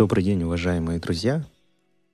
Добрый 0.00 0.24
день, 0.24 0.42
уважаемые 0.44 0.98
друзья! 0.98 1.44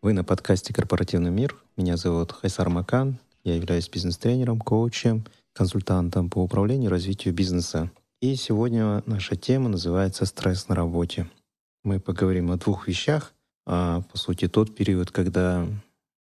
Вы 0.03 0.13
на 0.13 0.25
подкасте 0.25 0.75
«Корпоративный 0.75 1.31
мир». 1.31 1.57
Меня 1.77 1.97
зовут 1.97 2.33
Хайсар 2.33 2.69
Макан. 2.69 3.21
Я 3.45 3.55
являюсь 3.55 3.89
бизнес-тренером, 3.89 4.59
коучем, 4.59 5.25
консультантом 5.53 6.29
по 6.29 6.41
управлению 6.43 6.89
и 6.89 6.93
развитию 6.93 7.33
бизнеса. 7.33 7.93
И 8.21 8.35
сегодня 8.35 9.05
наша 9.07 9.37
тема 9.37 9.69
называется 9.69 10.27
«Стресс 10.27 10.67
на 10.67 10.75
работе». 10.75 11.31
Мы 11.85 12.01
поговорим 12.01 12.51
о 12.51 12.57
двух 12.57 12.89
вещах. 12.89 13.33
А, 13.67 14.01
по 14.01 14.19
сути, 14.19 14.49
тот 14.49 14.75
период, 14.75 15.13
когда 15.13 15.65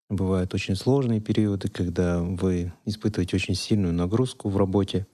бывают 0.09 0.55
очень 0.55 0.75
сложные 0.75 1.21
периоды, 1.21 1.67
когда 1.67 2.23
вы 2.23 2.73
испытываете 2.85 3.35
очень 3.35 3.53
сильную 3.53 3.93
нагрузку 3.93 4.49
в 4.49 4.57
работе, 4.57 5.05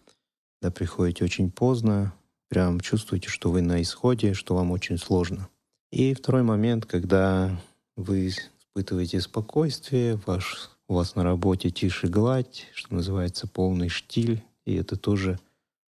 когда 0.62 0.74
приходите 0.74 1.26
очень 1.26 1.52
поздно, 1.52 2.14
прям 2.48 2.80
чувствуете, 2.80 3.28
что 3.28 3.52
вы 3.52 3.62
на 3.62 3.82
исходе, 3.82 4.34
что 4.34 4.56
вам 4.56 4.72
очень 4.72 4.98
сложно. 4.98 5.50
И 5.92 6.14
второй 6.14 6.44
момент, 6.44 6.86
когда 6.86 7.58
вы 7.96 8.28
испытываете 8.28 9.22
спокойствие, 9.22 10.20
ваш, 10.26 10.70
у 10.90 10.96
вас 10.96 11.16
на 11.16 11.24
работе 11.24 11.70
тише 11.70 12.08
гладь, 12.08 12.68
что 12.74 12.94
называется 12.94 13.48
полный 13.48 13.88
штиль, 13.88 14.44
и 14.66 14.76
это 14.76 14.98
тоже 14.98 15.40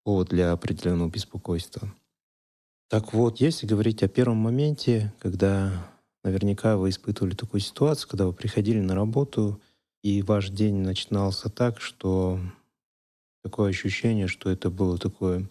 повод 0.05 0.29
для 0.29 0.53
определенного 0.53 1.09
беспокойства. 1.09 1.93
Так 2.91 3.15
вот, 3.15 3.41
если 3.41 3.67
говорить 3.67 4.03
о 4.03 4.09
первом 4.09 4.39
моменте, 4.39 5.13
когда 5.19 5.91
наверняка 6.23 6.77
вы 6.77 6.91
испытывали 6.91 7.35
такую 7.35 7.61
ситуацию, 7.61 8.09
когда 8.11 8.27
вы 8.27 8.33
приходили 8.33 8.81
на 8.81 8.95
работу, 8.95 9.61
и 10.03 10.23
ваш 10.23 10.51
день 10.51 10.77
начинался 10.77 11.49
так, 11.49 11.81
что 11.81 12.39
такое 13.43 13.71
ощущение, 13.71 14.29
что 14.29 14.51
это 14.51 14.71
было 14.71 14.99
такое 14.99 15.49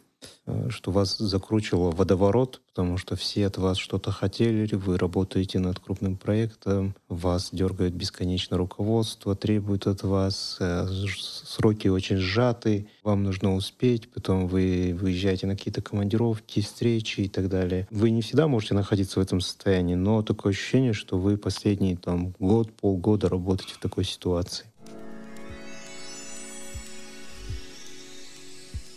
что 0.69 0.91
вас 0.91 1.17
закручивало 1.17 1.91
водоворот, 1.91 2.61
потому 2.69 2.97
что 2.97 3.15
все 3.15 3.47
от 3.47 3.57
вас 3.57 3.77
что-то 3.77 4.11
хотели, 4.11 4.73
вы 4.75 4.97
работаете 4.97 5.59
над 5.59 5.79
крупным 5.79 6.15
проектом, 6.15 6.95
вас 7.09 7.49
дергает 7.51 7.93
бесконечно 7.93 8.57
руководство, 8.57 9.35
требует 9.35 9.87
от 9.87 10.03
вас, 10.03 10.57
э, 10.59 10.87
сроки 10.87 11.87
очень 11.87 12.17
сжаты, 12.17 12.87
вам 13.03 13.23
нужно 13.23 13.55
успеть, 13.55 14.11
потом 14.11 14.47
вы 14.47 14.97
выезжаете 14.99 15.47
на 15.47 15.55
какие-то 15.55 15.81
командировки, 15.81 16.61
встречи 16.61 17.21
и 17.21 17.29
так 17.29 17.49
далее. 17.49 17.87
Вы 17.91 18.11
не 18.11 18.21
всегда 18.21 18.47
можете 18.47 18.73
находиться 18.73 19.19
в 19.19 19.23
этом 19.23 19.41
состоянии, 19.41 19.95
но 19.95 20.21
такое 20.23 20.51
ощущение, 20.53 20.93
что 20.93 21.17
вы 21.17 21.37
последний 21.37 21.95
там 21.95 22.33
год, 22.39 22.71
полгода 22.73 23.29
работаете 23.29 23.73
в 23.73 23.79
такой 23.79 24.05
ситуации. 24.05 24.65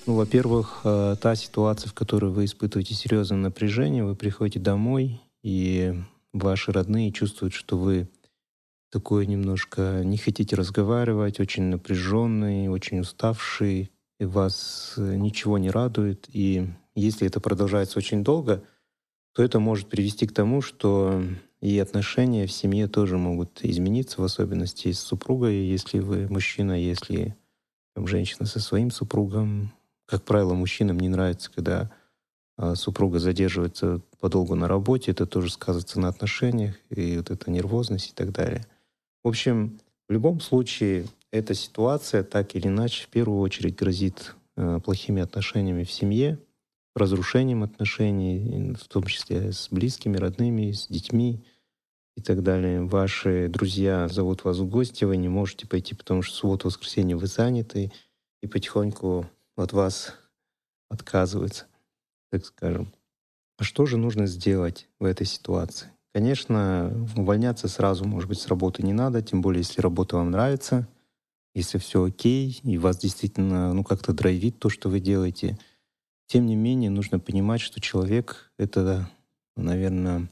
Ну, 0.07 0.15
во-первых, 0.15 0.81
э, 0.85 1.17
та 1.21 1.35
ситуация, 1.37 1.91
в 1.91 1.95
которой 1.95 2.31
вы 2.31 2.47
испытываете 2.47 2.95
серьезное 2.95 3.39
напряжение, 3.39 4.05
вы 4.05 4.15
приходите 4.17 4.59
домой, 4.59 5.21
и 5.43 5.95
ваши 6.33 6.73
родные 6.73 7.13
чувствуют, 7.13 7.53
что 7.53 7.77
вы 7.77 8.09
такой 8.91 9.27
немножко 9.27 10.03
не 10.05 10.17
хотите 10.17 10.57
разговаривать, 10.57 11.39
очень 11.39 11.65
напряженный, 11.65 12.69
очень 12.69 13.01
уставший, 13.01 13.91
и 14.19 14.25
вас 14.25 14.95
э, 14.97 15.17
ничего 15.17 15.59
не 15.59 15.71
радует. 15.71 16.29
И 16.33 16.69
если 16.95 17.27
это 17.27 17.41
продолжается 17.41 17.99
очень 17.99 18.25
долго, 18.25 18.65
то 19.35 19.43
это 19.43 19.61
может 19.61 19.89
привести 19.89 20.27
к 20.27 20.33
тому, 20.33 20.61
что 20.61 21.23
и 21.61 21.79
отношения 21.79 22.47
в 22.47 22.53
семье 22.53 22.89
тоже 22.89 23.19
могут 23.19 23.63
измениться, 23.63 24.21
в 24.21 24.25
особенности 24.25 24.93
с 24.93 25.01
супругой, 25.01 25.67
если 25.67 25.99
вы 25.99 26.27
мужчина, 26.29 26.73
если 26.73 27.37
там, 27.95 28.07
женщина 28.07 28.47
со 28.47 28.61
своим 28.61 28.91
супругом, 28.91 29.73
как 30.11 30.25
правило, 30.25 30.55
мужчинам 30.55 30.99
не 30.99 31.09
нравится, 31.09 31.53
когда 31.55 31.89
а, 32.57 32.75
супруга 32.75 33.21
задерживается 33.21 34.01
подолгу 34.19 34.57
на 34.57 34.67
работе, 34.67 35.13
это 35.13 35.25
тоже 35.25 35.51
сказывается 35.51 36.01
на 36.01 36.09
отношениях, 36.09 36.75
и 36.91 37.19
вот 37.19 37.31
эта 37.31 37.49
нервозность 37.51 38.11
и 38.11 38.15
так 38.15 38.33
далее. 38.33 38.67
В 39.23 39.29
общем, 39.29 39.79
в 40.09 40.13
любом 40.13 40.41
случае, 40.41 41.07
эта 41.31 41.55
ситуация 41.55 42.25
так 42.25 42.57
или 42.57 42.67
иначе 42.67 43.05
в 43.05 43.09
первую 43.09 43.41
очередь 43.41 43.77
грозит 43.77 44.35
э, 44.57 44.81
плохими 44.85 45.23
отношениями 45.23 45.85
в 45.85 45.93
семье, 45.93 46.41
разрушением 46.97 47.63
отношений, 47.63 48.75
в 48.75 48.89
том 48.89 49.05
числе 49.05 49.53
с 49.53 49.69
близкими, 49.71 50.17
родными, 50.17 50.73
с 50.73 50.89
детьми 50.89 51.45
и 52.17 52.21
так 52.21 52.43
далее. 52.43 52.83
Ваши 52.83 53.47
друзья 53.49 54.09
зовут 54.09 54.43
вас 54.43 54.59
в 54.59 54.69
гости, 54.69 55.05
вы 55.05 55.19
не 55.19 55.29
можете 55.29 55.69
пойти, 55.69 55.95
потому 55.95 56.23
что 56.23 56.35
в 56.35 56.39
субботу, 56.39 56.67
воскресенье 56.67 57.15
вы 57.17 57.29
заняты, 57.29 57.93
и 58.43 58.49
потихоньку 58.49 59.27
от 59.61 59.73
вас 59.73 60.15
отказываются, 60.89 61.67
так 62.31 62.45
скажем. 62.45 62.93
А 63.59 63.65
что 63.65 63.87
же 63.87 63.97
нужно 63.97 64.27
сделать 64.27 64.89
в 64.99 65.05
этой 65.05 65.27
ситуации? 65.27 65.91
Конечно, 66.13 67.07
увольняться 67.17 67.69
сразу, 67.69 68.05
может 68.05 68.29
быть, 68.29 68.41
с 68.41 68.49
работы 68.49 68.83
не 68.83 68.93
надо, 68.93 69.23
тем 69.23 69.43
более, 69.43 69.61
если 69.61 69.81
работа 69.81 70.17
вам 70.17 70.31
нравится, 70.31 70.89
если 71.55 71.79
все 71.79 72.05
окей, 72.05 72.61
и 72.63 72.79
вас 72.79 72.99
действительно 72.99 73.73
ну, 73.73 73.85
как-то 73.85 74.13
драйвит 74.13 74.59
то, 74.59 74.69
что 74.69 74.89
вы 74.89 75.01
делаете. 75.01 75.59
Тем 76.27 76.47
не 76.47 76.57
менее, 76.57 76.91
нужно 76.91 77.19
понимать, 77.19 77.61
что 77.61 77.81
человек— 77.81 78.53
это, 78.59 79.09
наверное, 79.57 80.29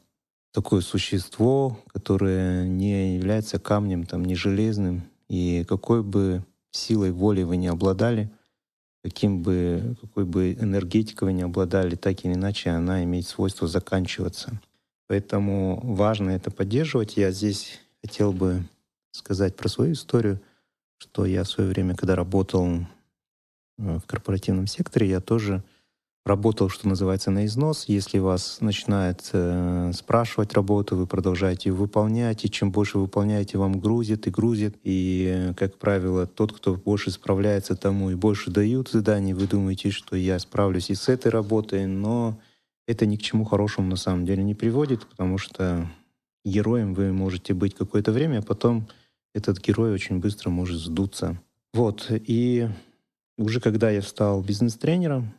такое 0.53 0.81
существо, 0.81 1.79
которое 1.89 2.67
не 2.67 3.17
является 3.17 3.59
камнем, 3.59 4.05
там, 4.07 4.25
не 4.25 4.35
железным, 4.35 5.03
и 5.29 5.65
какой 5.69 6.03
бы 6.03 6.45
силой 6.71 7.13
воли 7.13 7.43
вы 7.43 7.57
не 7.57 7.69
обладали, 7.69 8.31
каким 9.09 9.43
бы, 9.43 9.97
какой 10.01 10.25
бы 10.25 10.53
энергетикой 10.53 11.29
вы 11.29 11.33
не 11.33 11.43
обладали, 11.43 11.95
так 11.97 12.25
или 12.25 12.35
иначе 12.35 12.71
она 12.71 13.03
имеет 13.05 13.27
свойство 13.27 13.67
заканчиваться. 13.67 14.61
Поэтому 15.07 15.81
важно 15.83 16.31
это 16.31 16.51
поддерживать. 16.51 17.17
Я 17.17 17.31
здесь 17.31 17.81
хотел 18.03 18.33
бы 18.33 18.63
сказать 19.11 19.57
про 19.57 19.69
свою 19.69 19.93
историю, 19.95 20.41
что 20.99 21.25
я 21.25 21.45
в 21.45 21.49
свое 21.49 21.71
время, 21.71 21.97
когда 21.97 22.15
работал 22.15 22.69
э, 22.69 22.79
в 23.77 24.03
корпоративном 24.07 24.67
секторе, 24.67 25.09
я 25.09 25.21
тоже 25.21 25.63
работал, 26.29 26.69
что 26.69 26.87
называется, 26.87 27.33
на 27.33 27.47
износ. 27.47 27.87
Если 27.89 28.19
вас 28.19 28.59
начинает 28.61 29.29
э, 29.33 29.91
спрашивать 29.93 30.53
работу, 30.55 30.95
вы 30.95 31.07
продолжаете 31.07 31.73
выполнять, 31.73 32.45
и 32.45 32.51
чем 32.51 32.71
больше 32.71 32.99
выполняете, 32.99 33.59
вам 33.59 33.81
грузит 33.81 34.29
и 34.29 34.31
грузит. 34.31 34.77
И, 34.85 35.53
как 35.57 35.77
правило, 35.79 36.27
тот, 36.27 36.53
кто 36.53 36.75
больше 36.75 37.11
справляется, 37.11 37.75
тому 37.75 38.11
и 38.11 38.15
больше 38.15 38.51
дают 38.51 38.91
заданий. 38.91 39.35
Вы 39.35 39.49
думаете, 39.49 39.91
что 39.91 40.15
я 40.15 40.39
справлюсь 40.39 40.91
и 40.91 40.95
с 40.95 41.09
этой 41.09 41.33
работой, 41.33 41.87
но 41.87 42.39
это 42.87 43.07
ни 43.07 43.17
к 43.17 43.23
чему 43.23 43.45
хорошему 43.45 43.89
на 43.89 43.97
самом 43.97 44.25
деле 44.25 44.45
не 44.45 44.55
приводит, 44.55 45.07
потому 45.07 45.39
что 45.39 45.91
героем 46.45 46.95
вы 46.95 47.13
можете 47.13 47.55
быть 47.55 47.75
какое-то 47.75 48.13
время, 48.13 48.39
а 48.39 48.43
потом 48.43 48.87
этот 49.35 49.61
герой 49.61 49.93
очень 49.93 50.21
быстро 50.21 50.51
может 50.51 50.79
сдуться. 50.79 51.41
Вот, 51.75 52.07
и 52.11 52.69
уже 53.37 53.61
когда 53.61 53.91
я 53.91 54.03
стал 54.03 54.43
бизнес-тренером, 54.43 55.35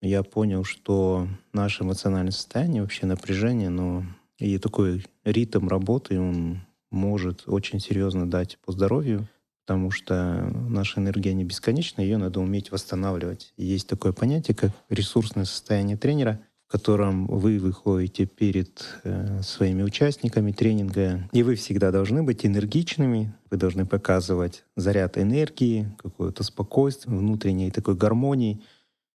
я 0.00 0.22
понял, 0.22 0.64
что 0.64 1.28
наше 1.52 1.82
эмоциональное 1.82 2.32
состояние, 2.32 2.82
вообще 2.82 3.06
напряжение, 3.06 3.68
но 3.68 4.04
и 4.38 4.58
такой 4.58 5.04
ритм 5.24 5.68
работы, 5.68 6.20
он 6.20 6.60
может 6.90 7.44
очень 7.46 7.80
серьезно 7.80 8.30
дать 8.30 8.58
по 8.64 8.72
здоровью, 8.72 9.28
потому 9.66 9.90
что 9.90 10.50
наша 10.68 11.00
энергия 11.00 11.34
не 11.34 11.44
бесконечна, 11.44 12.00
ее 12.00 12.16
надо 12.16 12.40
уметь 12.40 12.70
восстанавливать. 12.70 13.52
Есть 13.56 13.88
такое 13.88 14.12
понятие, 14.12 14.54
как 14.54 14.70
ресурсное 14.88 15.44
состояние 15.44 15.96
тренера, 15.96 16.40
в 16.68 16.70
котором 16.70 17.26
вы 17.26 17.58
выходите 17.58 18.26
перед 18.26 18.84
э, 19.02 19.42
своими 19.42 19.82
участниками 19.82 20.52
тренинга, 20.52 21.28
и 21.32 21.42
вы 21.42 21.56
всегда 21.56 21.90
должны 21.90 22.22
быть 22.22 22.46
энергичными, 22.46 23.34
вы 23.50 23.56
должны 23.56 23.84
показывать 23.84 24.64
заряд 24.76 25.18
энергии, 25.18 25.90
какое-то 25.98 26.44
спокойствие, 26.44 27.16
внутренней 27.16 27.70
такой 27.70 27.96
гармонии— 27.96 28.62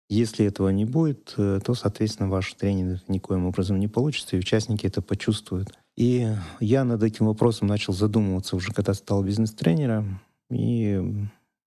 если 0.10 0.46
этого 0.46 0.70
не 0.70 0.86
будет, 0.86 1.34
э, 1.38 1.60
то, 1.64 1.76
соответственно, 1.76 2.30
ваш 2.30 2.54
тренинг 2.54 3.08
никоим 3.08 3.46
образом 3.46 3.80
не 3.80 3.88
получится, 3.88 4.36
и 4.36 4.40
участники 4.40 4.88
это 4.88 5.02
почувствуют. 5.02 5.78
И 5.96 6.28
я 6.60 6.84
над 6.84 7.04
этим 7.04 7.28
вопросом 7.28 7.68
начал 7.68 7.94
задумываться 7.94 8.56
уже, 8.56 8.72
когда 8.74 8.94
стал 8.94 9.24
бизнес-тренером, 9.24 10.20
и 10.50 11.02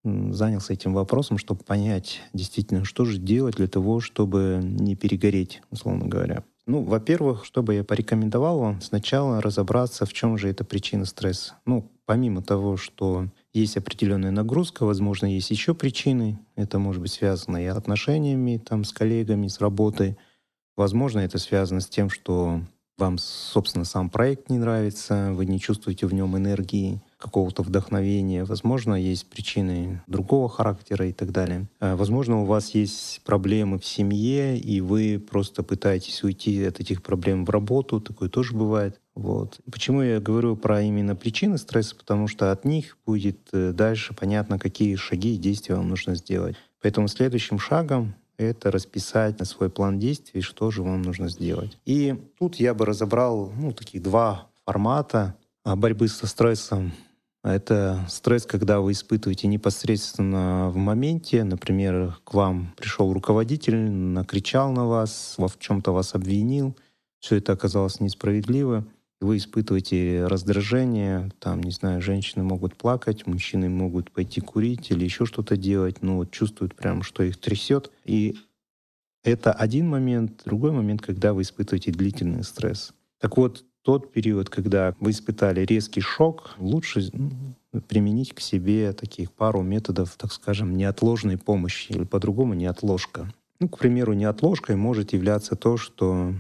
занялся 0.04 0.72
этим 0.72 0.94
вопросом, 0.94 1.38
чтобы 1.38 1.64
понять 1.64 2.20
действительно, 2.32 2.84
что 2.84 3.04
же 3.04 3.18
делать 3.18 3.56
для 3.56 3.68
того, 3.68 4.00
чтобы 4.00 4.60
не 4.62 4.94
перегореть, 4.94 5.62
условно 5.70 6.06
говоря. 6.06 6.44
Ну, 6.66 6.82
во-первых, 6.82 7.44
что 7.44 7.62
бы 7.62 7.74
я 7.74 7.84
порекомендовал 7.84 8.58
вам, 8.58 8.80
сначала 8.80 9.40
разобраться, 9.40 10.04
в 10.04 10.12
чем 10.12 10.36
же 10.36 10.48
эта 10.48 10.64
причина 10.64 11.04
стресса. 11.04 11.54
Ну, 11.64 11.90
помимо 12.06 12.42
того, 12.42 12.76
что 12.76 13.28
есть 13.56 13.76
определенная 13.76 14.30
нагрузка, 14.30 14.84
возможно, 14.84 15.26
есть 15.26 15.50
еще 15.50 15.74
причины. 15.74 16.38
Это 16.56 16.78
может 16.78 17.00
быть 17.00 17.12
связано 17.12 17.62
и 17.62 17.66
отношениями 17.66 18.58
там, 18.58 18.84
с 18.84 18.92
коллегами, 18.92 19.48
с 19.48 19.60
работой. 19.60 20.16
Возможно, 20.76 21.20
это 21.20 21.38
связано 21.38 21.80
с 21.80 21.88
тем, 21.88 22.10
что 22.10 22.60
вам, 22.98 23.18
собственно, 23.18 23.84
сам 23.84 24.08
проект 24.10 24.50
не 24.50 24.58
нравится, 24.58 25.30
вы 25.32 25.46
не 25.46 25.60
чувствуете 25.60 26.06
в 26.06 26.14
нем 26.14 26.36
энергии, 26.36 27.02
какого-то 27.18 27.62
вдохновения. 27.62 28.44
Возможно, 28.44 28.94
есть 28.94 29.28
причины 29.28 30.02
другого 30.06 30.48
характера 30.48 31.06
и 31.06 31.12
так 31.12 31.32
далее. 31.32 31.66
А, 31.80 31.96
возможно, 31.96 32.42
у 32.42 32.44
вас 32.44 32.74
есть 32.74 33.20
проблемы 33.24 33.78
в 33.78 33.84
семье, 33.84 34.58
и 34.58 34.80
вы 34.80 35.18
просто 35.18 35.62
пытаетесь 35.62 36.22
уйти 36.22 36.64
от 36.64 36.80
этих 36.80 37.02
проблем 37.02 37.44
в 37.44 37.50
работу. 37.50 38.00
Такое 38.00 38.28
тоже 38.28 38.54
бывает. 38.54 39.00
Вот. 39.16 39.60
Почему 39.72 40.02
я 40.02 40.20
говорю 40.20 40.56
про 40.56 40.82
именно 40.82 41.16
причины 41.16 41.56
стресса? 41.56 41.96
Потому 41.96 42.28
что 42.28 42.52
от 42.52 42.66
них 42.66 42.98
будет 43.06 43.48
э, 43.52 43.72
дальше 43.72 44.14
понятно, 44.14 44.58
какие 44.58 44.94
шаги 44.96 45.34
и 45.34 45.38
действия 45.38 45.74
вам 45.74 45.88
нужно 45.88 46.14
сделать. 46.14 46.54
Поэтому 46.82 47.08
следующим 47.08 47.58
шагом 47.58 48.14
это 48.36 48.70
расписать 48.70 49.44
свой 49.48 49.70
план 49.70 49.98
действий, 49.98 50.42
что 50.42 50.70
же 50.70 50.82
вам 50.82 51.00
нужно 51.00 51.30
сделать. 51.30 51.78
И 51.86 52.14
тут 52.38 52.56
я 52.56 52.74
бы 52.74 52.84
разобрал 52.84 53.50
ну, 53.56 53.72
таких 53.72 54.02
два 54.02 54.48
формата 54.66 55.34
борьбы 55.64 56.08
со 56.08 56.26
стрессом. 56.26 56.92
Это 57.42 58.04
стресс, 58.08 58.44
когда 58.44 58.80
вы 58.80 58.92
испытываете 58.92 59.46
непосредственно 59.46 60.68
в 60.68 60.76
моменте. 60.76 61.42
Например, 61.42 62.18
к 62.24 62.34
вам 62.34 62.74
пришел 62.76 63.10
руководитель, 63.14 63.76
накричал 63.76 64.72
на 64.72 64.84
вас, 64.86 65.36
в 65.38 65.58
чем-то 65.58 65.92
вас 65.92 66.14
обвинил. 66.14 66.76
Все 67.20 67.36
это 67.36 67.52
оказалось 67.52 68.00
несправедливо. 68.00 68.84
Вы 69.20 69.38
испытываете 69.38 70.26
раздражение, 70.26 71.30
там, 71.38 71.62
не 71.62 71.70
знаю, 71.70 72.02
женщины 72.02 72.44
могут 72.44 72.76
плакать, 72.76 73.26
мужчины 73.26 73.68
могут 73.68 74.10
пойти 74.10 74.40
курить 74.42 74.90
или 74.90 75.04
еще 75.04 75.24
что-то 75.24 75.56
делать, 75.56 76.02
но 76.02 76.16
вот 76.16 76.30
чувствуют 76.30 76.74
прям, 76.74 77.02
что 77.02 77.22
их 77.22 77.38
трясет. 77.38 77.90
И 78.04 78.36
это 79.24 79.52
один 79.52 79.88
момент. 79.88 80.42
Другой 80.44 80.70
момент, 80.70 81.00
когда 81.00 81.32
вы 81.32 81.42
испытываете 81.42 81.92
длительный 81.92 82.44
стресс. 82.44 82.92
Так 83.18 83.38
вот, 83.38 83.64
тот 83.82 84.12
период, 84.12 84.50
когда 84.50 84.94
вы 85.00 85.12
испытали 85.12 85.64
резкий 85.64 86.00
шок, 86.00 86.54
лучше 86.58 87.08
ну, 87.12 87.80
применить 87.88 88.34
к 88.34 88.40
себе 88.40 88.92
таких 88.92 89.32
пару 89.32 89.62
методов, 89.62 90.14
так 90.16 90.32
скажем, 90.32 90.76
неотложной 90.76 91.38
помощи, 91.38 91.92
или 91.92 92.04
по-другому 92.04 92.54
неотложка. 92.54 93.32
Ну, 93.60 93.68
к 93.68 93.78
примеру, 93.78 94.12
неотложкой 94.12 94.76
может 94.76 95.12
являться 95.12 95.56
то, 95.56 95.76
что 95.76 96.34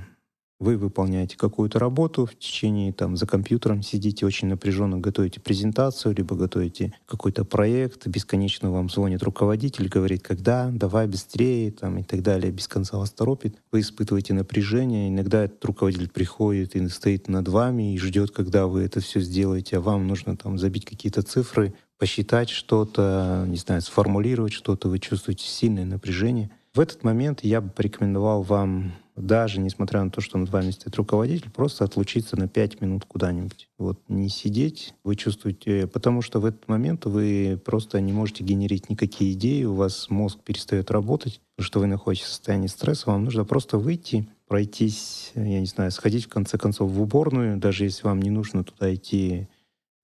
вы 0.58 0.76
выполняете 0.76 1.36
какую-то 1.36 1.78
работу 1.78 2.26
в 2.26 2.34
течение, 2.38 2.92
там, 2.92 3.16
за 3.16 3.26
компьютером 3.26 3.82
сидите 3.82 4.24
очень 4.24 4.48
напряженно, 4.48 4.98
готовите 4.98 5.40
презентацию, 5.40 6.14
либо 6.14 6.34
готовите 6.34 6.94
какой-то 7.06 7.44
проект, 7.44 8.06
бесконечно 8.06 8.70
вам 8.70 8.88
звонит 8.88 9.22
руководитель, 9.22 9.88
говорит, 9.88 10.22
когда, 10.22 10.70
давай 10.72 11.06
быстрее, 11.06 11.70
там, 11.70 11.98
и 11.98 12.02
так 12.02 12.22
далее, 12.22 12.50
без 12.52 12.68
конца 12.68 12.96
вас 12.96 13.10
торопит. 13.10 13.56
Вы 13.70 13.80
испытываете 13.80 14.32
напряжение, 14.32 15.08
иногда 15.08 15.44
этот 15.44 15.62
руководитель 15.64 16.08
приходит 16.08 16.74
и 16.74 16.88
стоит 16.88 17.28
над 17.28 17.48
вами 17.48 17.94
и 17.94 17.98
ждет, 17.98 18.30
когда 18.30 18.66
вы 18.66 18.82
это 18.82 19.00
все 19.00 19.20
сделаете, 19.20 19.76
а 19.76 19.80
вам 19.80 20.06
нужно 20.06 20.36
там 20.36 20.58
забить 20.58 20.86
какие-то 20.86 21.22
цифры, 21.22 21.74
посчитать 21.98 22.48
что-то, 22.48 23.44
не 23.48 23.56
знаю, 23.56 23.82
сформулировать 23.82 24.52
что-то, 24.52 24.88
вы 24.88 24.98
чувствуете 24.98 25.44
сильное 25.46 25.84
напряжение. 25.84 26.50
В 26.74 26.80
этот 26.80 27.04
момент 27.04 27.40
я 27.42 27.60
бы 27.60 27.70
порекомендовал 27.70 28.42
вам 28.42 28.92
даже 29.16 29.60
несмотря 29.60 30.02
на 30.04 30.10
то, 30.10 30.20
что 30.20 30.38
над 30.38 30.50
вами 30.50 30.70
стоит 30.70 30.94
руководитель, 30.96 31.50
просто 31.50 31.84
отлучиться 31.84 32.36
на 32.36 32.48
5 32.48 32.80
минут 32.80 33.04
куда-нибудь. 33.06 33.68
Вот 33.78 33.98
не 34.08 34.28
сидеть, 34.28 34.94
вы 35.04 35.16
чувствуете, 35.16 35.86
потому 35.86 36.22
что 36.22 36.40
в 36.40 36.44
этот 36.44 36.68
момент 36.68 37.06
вы 37.06 37.60
просто 37.64 38.00
не 38.00 38.12
можете 38.12 38.44
генерить 38.44 38.90
никакие 38.90 39.32
идеи, 39.32 39.64
у 39.64 39.74
вас 39.74 40.10
мозг 40.10 40.40
перестает 40.44 40.90
работать, 40.90 41.40
потому 41.56 41.66
что 41.66 41.80
вы 41.80 41.86
находитесь 41.86 42.26
в 42.26 42.28
состоянии 42.28 42.66
стресса, 42.66 43.10
вам 43.10 43.24
нужно 43.24 43.44
просто 43.44 43.78
выйти, 43.78 44.28
пройтись, 44.46 45.32
я 45.34 45.60
не 45.60 45.66
знаю, 45.66 45.90
сходить 45.90 46.26
в 46.26 46.28
конце 46.28 46.58
концов 46.58 46.90
в 46.90 47.00
уборную, 47.00 47.58
даже 47.58 47.84
если 47.84 48.06
вам 48.06 48.22
не 48.22 48.30
нужно 48.30 48.64
туда 48.64 48.94
идти 48.94 49.48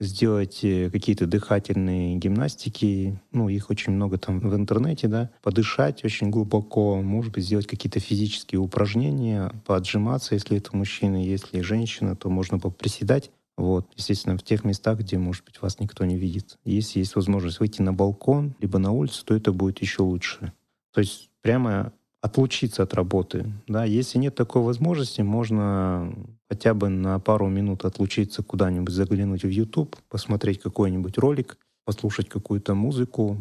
сделать 0.03 0.61
э, 0.63 0.91
какие-то 0.91 1.27
дыхательные 1.27 2.17
гимнастики, 2.17 3.21
ну, 3.33 3.49
их 3.49 3.71
очень 3.71 3.93
много 3.93 4.19
там 4.19 4.41
в 4.41 4.55
интернете, 4.55 5.09
да, 5.09 5.31
подышать 5.43 6.05
очень 6.05 6.31
глубоко, 6.31 7.01
может 7.01 7.33
быть, 7.33 7.45
сделать 7.45 7.67
какие-то 7.67 8.01
физические 8.01 8.61
упражнения, 8.61 9.53
поотжиматься, 9.67 10.35
если 10.35 10.59
это 10.59 10.77
мужчина, 10.77 11.23
если 11.23 11.61
женщина, 11.61 12.17
то 12.17 12.29
можно 12.29 12.59
поприседать, 12.59 13.31
вот, 13.57 13.87
естественно, 13.97 14.37
в 14.37 14.43
тех 14.43 14.65
местах, 14.65 14.99
где, 14.99 15.19
может 15.19 15.45
быть, 15.45 15.61
вас 15.61 15.79
никто 15.79 16.05
не 16.05 16.17
видит. 16.17 16.59
Если 16.65 17.01
есть 17.01 17.15
возможность 17.17 17.61
выйти 17.61 17.83
на 17.83 17.93
балкон, 17.93 18.55
либо 18.61 18.79
на 18.79 18.93
улицу, 18.93 19.25
то 19.25 19.35
это 19.35 19.53
будет 19.53 19.81
еще 19.81 20.03
лучше. 20.03 20.53
То 20.93 21.01
есть 21.01 21.31
прямо 21.43 21.93
отлучиться 22.23 22.85
от 22.85 22.95
работы. 22.95 23.53
Да? 23.67 23.85
Если 23.85 24.19
нет 24.19 24.35
такой 24.35 24.63
возможности, 24.63 25.21
можно 25.23 26.15
хотя 26.53 26.75
бы 26.75 26.91
на 26.91 27.19
пару 27.19 27.49
минут 27.49 27.87
отлучиться 27.87 28.43
куда-нибудь, 28.43 28.93
заглянуть 28.93 29.43
в 29.43 29.49
YouTube, 29.49 29.97
посмотреть 30.11 30.61
какой-нибудь 30.61 31.17
ролик, 31.17 31.57
послушать 31.87 32.29
какую-то 32.29 32.75
музыку, 32.75 33.39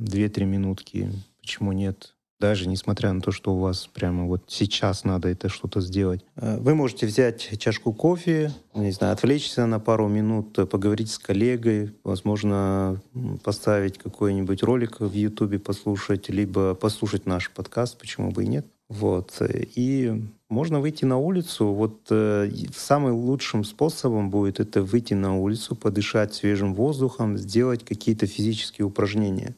2-3 0.00 0.44
минутки, 0.46 1.10
почему 1.42 1.72
нет, 1.72 2.14
даже 2.40 2.66
несмотря 2.66 3.12
на 3.12 3.20
то, 3.20 3.32
что 3.32 3.54
у 3.54 3.58
вас 3.58 3.86
прямо 3.86 4.24
вот 4.24 4.44
сейчас 4.46 5.04
надо 5.04 5.28
это 5.28 5.50
что-то 5.50 5.82
сделать. 5.82 6.24
Э, 6.36 6.56
вы 6.58 6.74
можете 6.74 7.06
взять 7.06 7.58
чашку 7.58 7.92
кофе, 7.92 8.50
не 8.74 8.92
знаю, 8.92 9.12
отвлечься 9.12 9.66
на 9.66 9.78
пару 9.78 10.08
минут, 10.08 10.54
поговорить 10.70 11.10
с 11.10 11.18
коллегой, 11.18 11.92
возможно, 12.02 12.98
поставить 13.44 13.98
какой-нибудь 13.98 14.62
ролик 14.62 15.00
в 15.00 15.12
Ютубе 15.12 15.58
послушать, 15.58 16.30
либо 16.30 16.74
послушать 16.74 17.26
наш 17.26 17.50
подкаст, 17.50 17.98
почему 17.98 18.30
бы 18.30 18.44
и 18.44 18.46
нет. 18.46 18.66
Вот. 18.88 19.40
И 19.40 20.12
можно 20.48 20.80
выйти 20.80 21.04
на 21.04 21.18
улицу. 21.18 21.72
Вот 21.72 22.06
э, 22.10 22.50
самым 22.74 23.14
лучшим 23.16 23.64
способом 23.64 24.30
будет 24.30 24.60
это 24.60 24.82
выйти 24.82 25.14
на 25.14 25.36
улицу, 25.36 25.74
подышать 25.74 26.34
свежим 26.34 26.74
воздухом, 26.74 27.38
сделать 27.38 27.84
какие-то 27.84 28.26
физические 28.26 28.86
упражнения. 28.86 29.56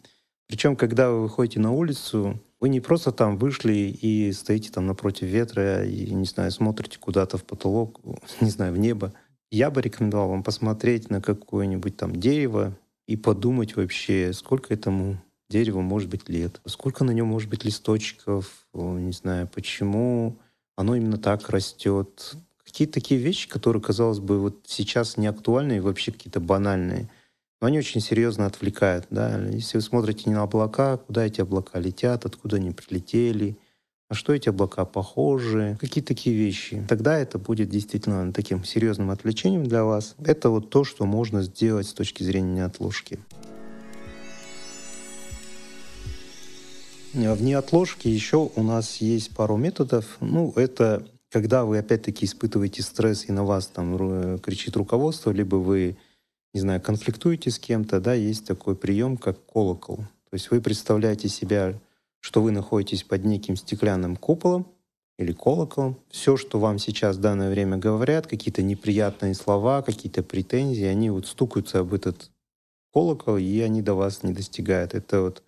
Причем, 0.48 0.76
когда 0.76 1.10
вы 1.10 1.22
выходите 1.22 1.58
на 1.58 1.72
улицу, 1.72 2.40
вы 2.60 2.68
не 2.68 2.80
просто 2.80 3.12
там 3.12 3.36
вышли 3.36 3.74
и 3.74 4.32
стоите 4.32 4.70
там 4.70 4.86
напротив 4.86 5.26
ветра 5.26 5.84
и, 5.84 6.10
не 6.14 6.24
знаю, 6.24 6.50
смотрите 6.50 6.98
куда-то 6.98 7.36
в 7.36 7.44
потолок, 7.44 8.00
не 8.40 8.50
знаю, 8.50 8.72
в 8.72 8.78
небо. 8.78 9.12
Я 9.50 9.70
бы 9.70 9.82
рекомендовал 9.82 10.30
вам 10.30 10.42
посмотреть 10.42 11.10
на 11.10 11.20
какое-нибудь 11.20 11.96
там 11.96 12.14
дерево 12.14 12.76
и 13.06 13.16
подумать 13.16 13.76
вообще, 13.76 14.32
сколько 14.32 14.72
этому 14.72 15.18
дереву 15.48 15.80
может 15.80 16.08
быть 16.08 16.28
лет, 16.28 16.60
сколько 16.66 17.04
на 17.04 17.12
нем 17.12 17.26
может 17.26 17.48
быть 17.48 17.64
листочков, 17.64 18.66
не 18.74 19.12
знаю, 19.12 19.48
почему 19.52 20.38
оно 20.76 20.96
именно 20.96 21.18
так 21.18 21.48
растет. 21.50 22.34
Какие-то 22.64 22.94
такие 22.94 23.20
вещи, 23.20 23.48
которые, 23.48 23.82
казалось 23.82 24.18
бы, 24.18 24.40
вот 24.40 24.64
сейчас 24.66 25.16
не 25.16 25.26
актуальны 25.26 25.76
и 25.76 25.80
вообще 25.80 26.12
какие-то 26.12 26.40
банальные 26.40 27.08
но 27.60 27.68
они 27.68 27.78
очень 27.78 28.00
серьезно 28.00 28.46
отвлекают. 28.46 29.06
Да? 29.10 29.38
Если 29.48 29.78
вы 29.78 29.82
смотрите 29.82 30.24
не 30.26 30.34
на 30.34 30.42
облака, 30.42 30.98
куда 30.98 31.24
эти 31.24 31.40
облака 31.40 31.78
летят, 31.78 32.26
откуда 32.26 32.56
они 32.56 32.70
прилетели, 32.70 33.56
на 34.08 34.14
что 34.14 34.32
эти 34.32 34.48
облака 34.48 34.84
похожи, 34.84 35.76
какие 35.80 36.04
такие 36.04 36.36
вещи. 36.36 36.84
Тогда 36.88 37.18
это 37.18 37.38
будет 37.38 37.70
действительно 37.70 38.32
таким 38.32 38.62
серьезным 38.64 39.10
отвлечением 39.10 39.66
для 39.66 39.84
вас. 39.84 40.14
Это 40.24 40.50
вот 40.50 40.70
то, 40.70 40.84
что 40.84 41.06
можно 41.06 41.42
сделать 41.42 41.88
с 41.88 41.92
точки 41.92 42.22
зрения 42.22 42.54
неотложки. 42.54 43.18
В 47.16 47.42
неотложке 47.42 48.10
еще 48.10 48.50
у 48.54 48.62
нас 48.62 48.98
есть 48.98 49.34
пару 49.34 49.56
методов. 49.56 50.18
Ну, 50.20 50.52
это 50.54 51.02
когда 51.30 51.64
вы 51.64 51.78
опять-таки 51.78 52.26
испытываете 52.26 52.82
стресс 52.82 53.24
и 53.26 53.32
на 53.32 53.42
вас 53.42 53.68
там 53.68 54.38
кричит 54.38 54.76
руководство, 54.76 55.30
либо 55.30 55.56
вы 55.56 55.96
не 56.52 56.60
знаю, 56.60 56.82
конфликтуете 56.82 57.50
с 57.50 57.58
кем-то, 57.58 58.00
да, 58.00 58.12
есть 58.12 58.46
такой 58.46 58.76
прием, 58.76 59.16
как 59.16 59.42
колокол. 59.46 59.96
То 59.96 60.34
есть 60.34 60.50
вы 60.50 60.60
представляете 60.60 61.30
себя, 61.30 61.78
что 62.20 62.42
вы 62.42 62.50
находитесь 62.50 63.02
под 63.02 63.24
неким 63.24 63.56
стеклянным 63.56 64.16
куполом 64.16 64.66
или 65.18 65.32
колоколом. 65.32 65.96
Все, 66.10 66.36
что 66.36 66.58
вам 66.58 66.78
сейчас 66.78 67.16
в 67.16 67.20
данное 67.20 67.50
время 67.50 67.78
говорят, 67.78 68.26
какие-то 68.26 68.62
неприятные 68.62 69.34
слова, 69.34 69.80
какие-то 69.80 70.22
претензии, 70.22 70.84
они 70.84 71.08
вот 71.08 71.26
стукаются 71.26 71.78
об 71.80 71.94
этот 71.94 72.30
колокол, 72.92 73.38
и 73.38 73.60
они 73.60 73.80
до 73.80 73.94
вас 73.94 74.22
не 74.22 74.34
достигают. 74.34 74.92
Это 74.92 75.22
вот 75.22 75.42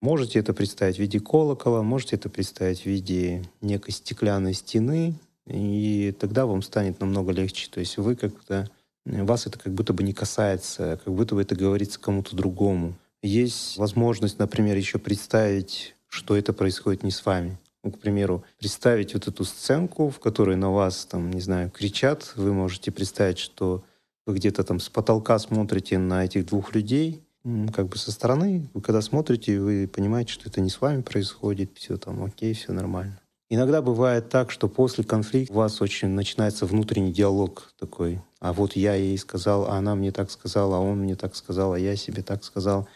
Можете 0.00 0.38
это 0.38 0.52
представить 0.52 0.96
в 0.96 1.00
виде 1.00 1.20
колокола, 1.20 1.82
можете 1.82 2.16
это 2.16 2.28
представить 2.28 2.82
в 2.82 2.86
виде 2.86 3.42
некой 3.60 3.92
стеклянной 3.92 4.54
стены, 4.54 5.14
и 5.46 6.14
тогда 6.18 6.46
вам 6.46 6.62
станет 6.62 7.00
намного 7.00 7.32
легче. 7.32 7.68
То 7.70 7.80
есть 7.80 7.96
вы 7.96 8.16
как-то 8.16 8.68
вас 9.06 9.46
это 9.46 9.58
как 9.58 9.72
будто 9.74 9.92
бы 9.92 10.02
не 10.02 10.12
касается, 10.12 11.00
как 11.04 11.14
будто 11.14 11.34
бы 11.34 11.42
это 11.42 11.54
говорится 11.54 12.00
кому-то 12.00 12.36
другому. 12.36 12.94
Есть 13.22 13.78
возможность, 13.78 14.38
например, 14.38 14.76
еще 14.76 14.98
представить, 14.98 15.94
что 16.08 16.36
это 16.36 16.52
происходит 16.52 17.02
не 17.02 17.10
с 17.10 17.24
вами. 17.24 17.58
Ну, 17.82 17.90
к 17.90 17.98
примеру, 17.98 18.44
представить 18.58 19.12
вот 19.14 19.28
эту 19.28 19.44
сценку, 19.44 20.08
в 20.08 20.18
которой 20.18 20.56
на 20.56 20.70
вас, 20.70 21.04
там, 21.04 21.30
не 21.30 21.40
знаю, 21.40 21.70
кричат. 21.70 22.32
Вы 22.36 22.52
можете 22.52 22.90
представить, 22.90 23.38
что 23.38 23.84
вы 24.26 24.36
где-то 24.36 24.64
там 24.64 24.80
с 24.80 24.88
потолка 24.88 25.38
смотрите 25.38 25.98
на 25.98 26.24
этих 26.24 26.46
двух 26.46 26.74
людей, 26.74 27.23
как 27.72 27.88
бы 27.88 27.98
со 27.98 28.10
стороны. 28.10 28.68
Вы 28.74 28.80
когда 28.80 29.02
смотрите, 29.02 29.60
вы 29.60 29.86
понимаете, 29.86 30.32
что 30.32 30.48
это 30.48 30.60
не 30.60 30.70
с 30.70 30.80
вами 30.80 31.02
происходит, 31.02 31.76
все 31.76 31.96
там 31.96 32.24
окей, 32.24 32.54
все 32.54 32.72
нормально. 32.72 33.20
Иногда 33.50 33.82
бывает 33.82 34.30
так, 34.30 34.50
что 34.50 34.68
после 34.68 35.04
конфликта 35.04 35.52
у 35.52 35.56
вас 35.56 35.80
очень 35.82 36.08
начинается 36.08 36.64
внутренний 36.66 37.12
диалог 37.12 37.72
такой. 37.78 38.20
А 38.40 38.52
вот 38.52 38.74
я 38.74 38.94
ей 38.94 39.16
сказал, 39.18 39.70
а 39.70 39.76
она 39.76 39.94
мне 39.94 40.10
так 40.10 40.30
сказала, 40.30 40.78
а 40.78 40.80
он 40.80 41.00
мне 41.00 41.14
так 41.14 41.36
сказал, 41.36 41.74
а 41.74 41.78
я 41.78 41.94
себе 41.96 42.22
так 42.22 42.42
сказал. 42.42 42.88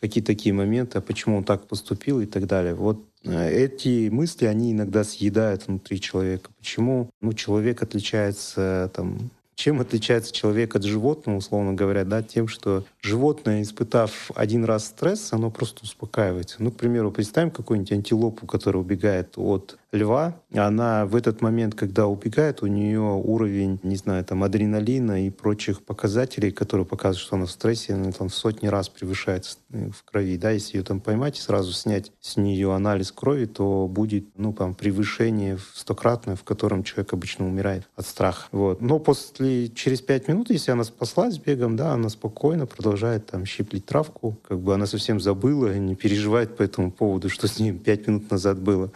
Какие 0.00 0.22
такие 0.22 0.54
моменты, 0.54 0.98
а 0.98 1.00
почему 1.00 1.38
он 1.38 1.44
так 1.44 1.66
поступил 1.66 2.20
и 2.20 2.26
так 2.26 2.46
далее. 2.46 2.74
Вот 2.74 3.04
э, 3.24 3.50
эти 3.50 4.08
мысли, 4.08 4.46
они 4.46 4.72
иногда 4.72 5.04
съедают 5.04 5.66
внутри 5.66 6.00
человека. 6.00 6.50
Почему 6.56 7.10
ну, 7.20 7.32
человек 7.32 7.82
отличается 7.82 8.90
там, 8.94 9.30
чем 9.56 9.80
отличается 9.80 10.32
человек 10.32 10.76
от 10.76 10.84
животного, 10.84 11.38
условно 11.38 11.72
говоря, 11.72 12.04
да, 12.04 12.22
тем, 12.22 12.46
что 12.46 12.84
животное, 13.00 13.62
испытав 13.62 14.30
один 14.34 14.64
раз 14.64 14.84
стресс, 14.84 15.32
оно 15.32 15.50
просто 15.50 15.82
успокаивается. 15.82 16.56
Ну, 16.58 16.70
к 16.70 16.76
примеру, 16.76 17.10
представим 17.10 17.50
какую-нибудь 17.50 17.92
антилопу, 17.92 18.46
которая 18.46 18.82
убегает 18.82 19.32
от 19.36 19.78
льва, 19.92 20.40
она 20.52 21.06
в 21.06 21.14
этот 21.16 21.40
момент, 21.40 21.74
когда 21.74 22.06
убегает, 22.06 22.62
у 22.62 22.66
нее 22.66 23.00
уровень, 23.00 23.78
не 23.82 23.96
знаю, 23.96 24.24
там, 24.24 24.42
адреналина 24.42 25.26
и 25.26 25.30
прочих 25.30 25.82
показателей, 25.82 26.50
которые 26.50 26.86
показывают, 26.86 27.24
что 27.24 27.36
она 27.36 27.46
в 27.46 27.50
стрессе, 27.50 27.94
она 27.94 28.12
там 28.12 28.28
в 28.28 28.34
сотни 28.34 28.66
раз 28.66 28.88
превышает 28.88 29.58
в 29.70 30.04
крови, 30.04 30.36
да, 30.36 30.50
если 30.50 30.78
ее 30.78 30.84
там 30.84 31.00
поймать 31.00 31.38
и 31.38 31.42
сразу 31.42 31.72
снять 31.72 32.12
с 32.20 32.36
нее 32.36 32.74
анализ 32.74 33.12
крови, 33.12 33.46
то 33.46 33.86
будет, 33.88 34.26
ну, 34.36 34.52
там, 34.52 34.74
превышение 34.74 35.56
в 35.56 35.72
стократное, 35.74 36.36
в 36.36 36.44
котором 36.44 36.82
человек 36.82 37.12
обычно 37.12 37.46
умирает 37.46 37.88
от 37.94 38.06
страха. 38.06 38.48
Вот. 38.52 38.80
Но 38.80 38.98
после, 38.98 39.68
через 39.68 40.00
пять 40.00 40.28
минут, 40.28 40.50
если 40.50 40.72
она 40.72 40.84
спаслась 40.84 41.38
бегом, 41.38 41.76
да, 41.76 41.92
она 41.92 42.08
спокойно 42.08 42.66
продолжает 42.66 43.26
там 43.26 43.44
щиплить 43.46 43.86
травку, 43.86 44.36
как 44.46 44.60
бы 44.60 44.74
она 44.74 44.86
совсем 44.86 45.20
забыла, 45.20 45.76
не 45.76 45.94
переживает 45.94 46.56
по 46.56 46.62
этому 46.62 46.90
поводу, 46.90 47.28
что 47.28 47.46
с 47.46 47.58
ней 47.58 47.72
пять 47.72 48.06
минут 48.06 48.30
назад 48.30 48.58
было. 48.58 48.90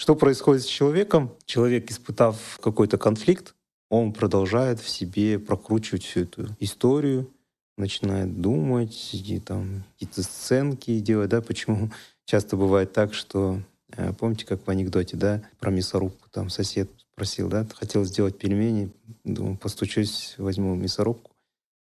Что 0.00 0.14
происходит 0.14 0.62
с 0.62 0.66
человеком? 0.66 1.34
Человек, 1.44 1.90
испытав 1.90 2.60
какой-то 2.62 2.98
конфликт, 2.98 3.56
он 3.90 4.12
продолжает 4.12 4.78
в 4.78 4.88
себе 4.88 5.40
прокручивать 5.40 6.04
всю 6.04 6.20
эту 6.20 6.46
историю, 6.60 7.28
начинает 7.76 8.40
думать, 8.40 9.10
и 9.12 9.40
там 9.40 9.82
какие-то 9.92 10.22
сценки 10.22 11.00
делать, 11.00 11.30
да, 11.30 11.40
почему 11.40 11.90
часто 12.26 12.56
бывает 12.56 12.92
так, 12.92 13.12
что, 13.12 13.60
э, 13.96 14.12
помните, 14.12 14.46
как 14.46 14.64
в 14.64 14.70
анекдоте, 14.70 15.16
да, 15.16 15.42
про 15.58 15.72
мясорубку, 15.72 16.28
там 16.30 16.48
сосед 16.48 16.88
просил, 17.16 17.48
да, 17.48 17.66
хотел 17.74 18.04
сделать 18.04 18.38
пельмени, 18.38 18.92
думаю, 19.24 19.56
постучусь, 19.56 20.36
возьму 20.38 20.76
мясорубку, 20.76 21.32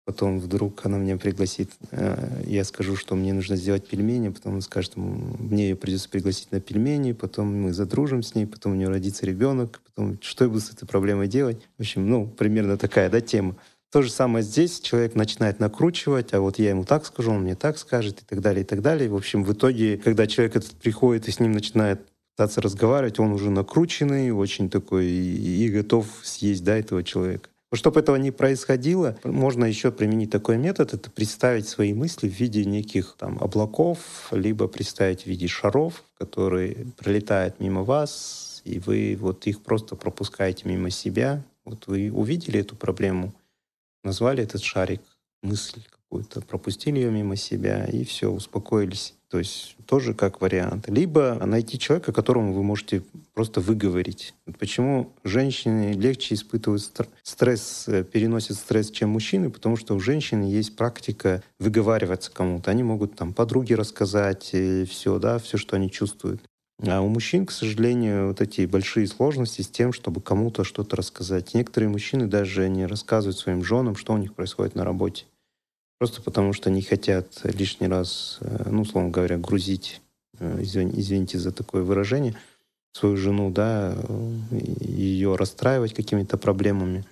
Потом 0.06 0.38
вдруг 0.38 0.86
она 0.86 0.98
меня 0.98 1.16
пригласит, 1.16 1.72
э, 1.90 2.44
я 2.46 2.62
скажу, 2.62 2.94
что 2.94 3.16
мне 3.16 3.32
нужно 3.32 3.56
сделать 3.56 3.88
пельмени, 3.88 4.28
потом 4.28 4.54
он 4.54 4.60
скажет, 4.60 4.92
мне 4.94 5.70
ее 5.70 5.74
придется 5.74 6.08
пригласить 6.08 6.52
на 6.52 6.60
пельмени, 6.60 7.10
потом 7.10 7.62
мы 7.62 7.72
задружим 7.72 8.22
с 8.22 8.36
ней, 8.36 8.46
потом 8.46 8.72
у 8.72 8.74
нее 8.76 8.88
родится 8.88 9.26
ребенок, 9.26 9.80
потом 9.84 10.16
что 10.22 10.44
я 10.44 10.48
буду 10.48 10.60
с 10.60 10.70
этой 10.70 10.86
проблемой 10.86 11.26
делать? 11.26 11.60
В 11.76 11.80
общем, 11.80 12.08
ну, 12.08 12.28
примерно 12.28 12.78
такая, 12.78 13.10
да, 13.10 13.20
тема. 13.20 13.56
То 13.90 14.02
же 14.02 14.12
самое 14.12 14.44
здесь, 14.44 14.78
человек 14.78 15.16
начинает 15.16 15.58
накручивать, 15.58 16.32
а 16.34 16.40
вот 16.40 16.60
я 16.60 16.70
ему 16.70 16.84
так 16.84 17.04
скажу, 17.04 17.32
он 17.32 17.40
мне 17.40 17.56
так 17.56 17.76
скажет 17.76 18.22
и 18.22 18.24
так 18.24 18.40
далее, 18.40 18.62
и 18.62 18.64
так 18.64 18.82
далее. 18.82 19.10
В 19.10 19.16
общем, 19.16 19.42
в 19.42 19.52
итоге, 19.52 19.98
когда 19.98 20.28
человек 20.28 20.54
этот 20.54 20.70
приходит 20.76 21.26
и 21.26 21.32
с 21.32 21.40
ним 21.40 21.50
начинает 21.50 22.00
пытаться 22.36 22.60
разговаривать, 22.60 23.18
он 23.18 23.32
уже 23.32 23.50
накрученный, 23.50 24.30
очень 24.30 24.70
такой 24.70 25.06
и, 25.06 25.64
и 25.64 25.68
готов 25.68 26.06
съесть, 26.22 26.62
да, 26.62 26.76
этого 26.76 27.02
человека. 27.02 27.48
Чтобы 27.72 28.00
этого 28.00 28.16
не 28.16 28.30
происходило, 28.30 29.18
можно 29.24 29.64
еще 29.64 29.90
применить 29.90 30.30
такой 30.30 30.56
метод, 30.56 30.94
это 30.94 31.10
представить 31.10 31.68
свои 31.68 31.94
мысли 31.94 32.28
в 32.28 32.32
виде 32.32 32.64
неких 32.64 33.16
там 33.18 33.38
облаков, 33.40 34.28
либо 34.30 34.68
представить 34.68 35.22
в 35.22 35.26
виде 35.26 35.48
шаров, 35.48 36.04
которые 36.16 36.86
пролетают 36.96 37.58
мимо 37.58 37.82
вас, 37.82 38.62
и 38.64 38.78
вы 38.78 39.16
вот 39.18 39.48
их 39.48 39.62
просто 39.62 39.96
пропускаете 39.96 40.68
мимо 40.68 40.90
себя. 40.90 41.44
Вот 41.64 41.88
вы 41.88 42.12
увидели 42.12 42.60
эту 42.60 42.76
проблему, 42.76 43.34
назвали 44.04 44.44
этот 44.44 44.62
шарик 44.62 45.02
мысль 45.42 45.82
какую-то, 45.90 46.42
пропустили 46.42 47.00
ее 47.00 47.10
мимо 47.10 47.34
себя, 47.34 47.84
и 47.86 48.04
все, 48.04 48.30
успокоились. 48.30 49.15
То 49.28 49.38
есть 49.38 49.76
тоже 49.86 50.14
как 50.14 50.40
вариант. 50.40 50.88
Либо 50.88 51.34
найти 51.44 51.78
человека, 51.78 52.12
которому 52.12 52.52
вы 52.52 52.62
можете 52.62 53.02
просто 53.34 53.60
выговорить. 53.60 54.34
Почему 54.58 55.12
женщины 55.24 55.92
легче 55.92 56.34
испытывают 56.34 56.82
стресс, 57.22 57.84
э, 57.88 58.04
переносят 58.04 58.56
стресс, 58.56 58.90
чем 58.90 59.10
мужчины? 59.10 59.50
Потому 59.50 59.76
что 59.76 59.94
у 59.94 60.00
женщин 60.00 60.42
есть 60.42 60.76
практика 60.76 61.42
выговариваться 61.58 62.30
кому-то. 62.30 62.70
Они 62.70 62.84
могут 62.84 63.16
там 63.16 63.34
подруге 63.34 63.74
рассказать 63.74 64.54
все, 64.88 65.18
да, 65.18 65.38
все, 65.38 65.58
что 65.58 65.76
они 65.76 65.90
чувствуют. 65.90 66.42
А 66.82 67.00
у 67.00 67.08
мужчин, 67.08 67.46
к 67.46 67.52
сожалению, 67.52 68.28
вот 68.28 68.40
эти 68.40 68.66
большие 68.66 69.06
сложности 69.06 69.62
с 69.62 69.68
тем, 69.68 69.92
чтобы 69.92 70.20
кому-то 70.20 70.62
что-то 70.62 70.96
рассказать. 70.96 71.54
Некоторые 71.54 71.88
мужчины 71.88 72.26
даже 72.26 72.68
не 72.68 72.86
рассказывают 72.86 73.38
своим 73.38 73.64
женам, 73.64 73.96
что 73.96 74.12
у 74.12 74.18
них 74.18 74.34
происходит 74.34 74.74
на 74.74 74.84
работе. 74.84 75.24
Просто 75.98 76.20
потому 76.20 76.52
что 76.52 76.70
не 76.70 76.82
хотят 76.82 77.26
лишний 77.44 77.88
раз, 77.88 78.38
э, 78.40 78.68
ну, 78.70 78.82
условно 78.82 79.10
говоря, 79.10 79.38
грузить, 79.38 80.00
э, 80.38 80.60
извините 80.62 81.38
за 81.38 81.52
такое 81.52 81.82
выражение, 81.82 82.34
свою 82.92 83.16
жену, 83.16 83.50
да, 83.50 83.96
ее 84.50 85.36
расстраивать 85.36 85.94
какими-то 85.94 86.38
проблемами. 86.38 87.04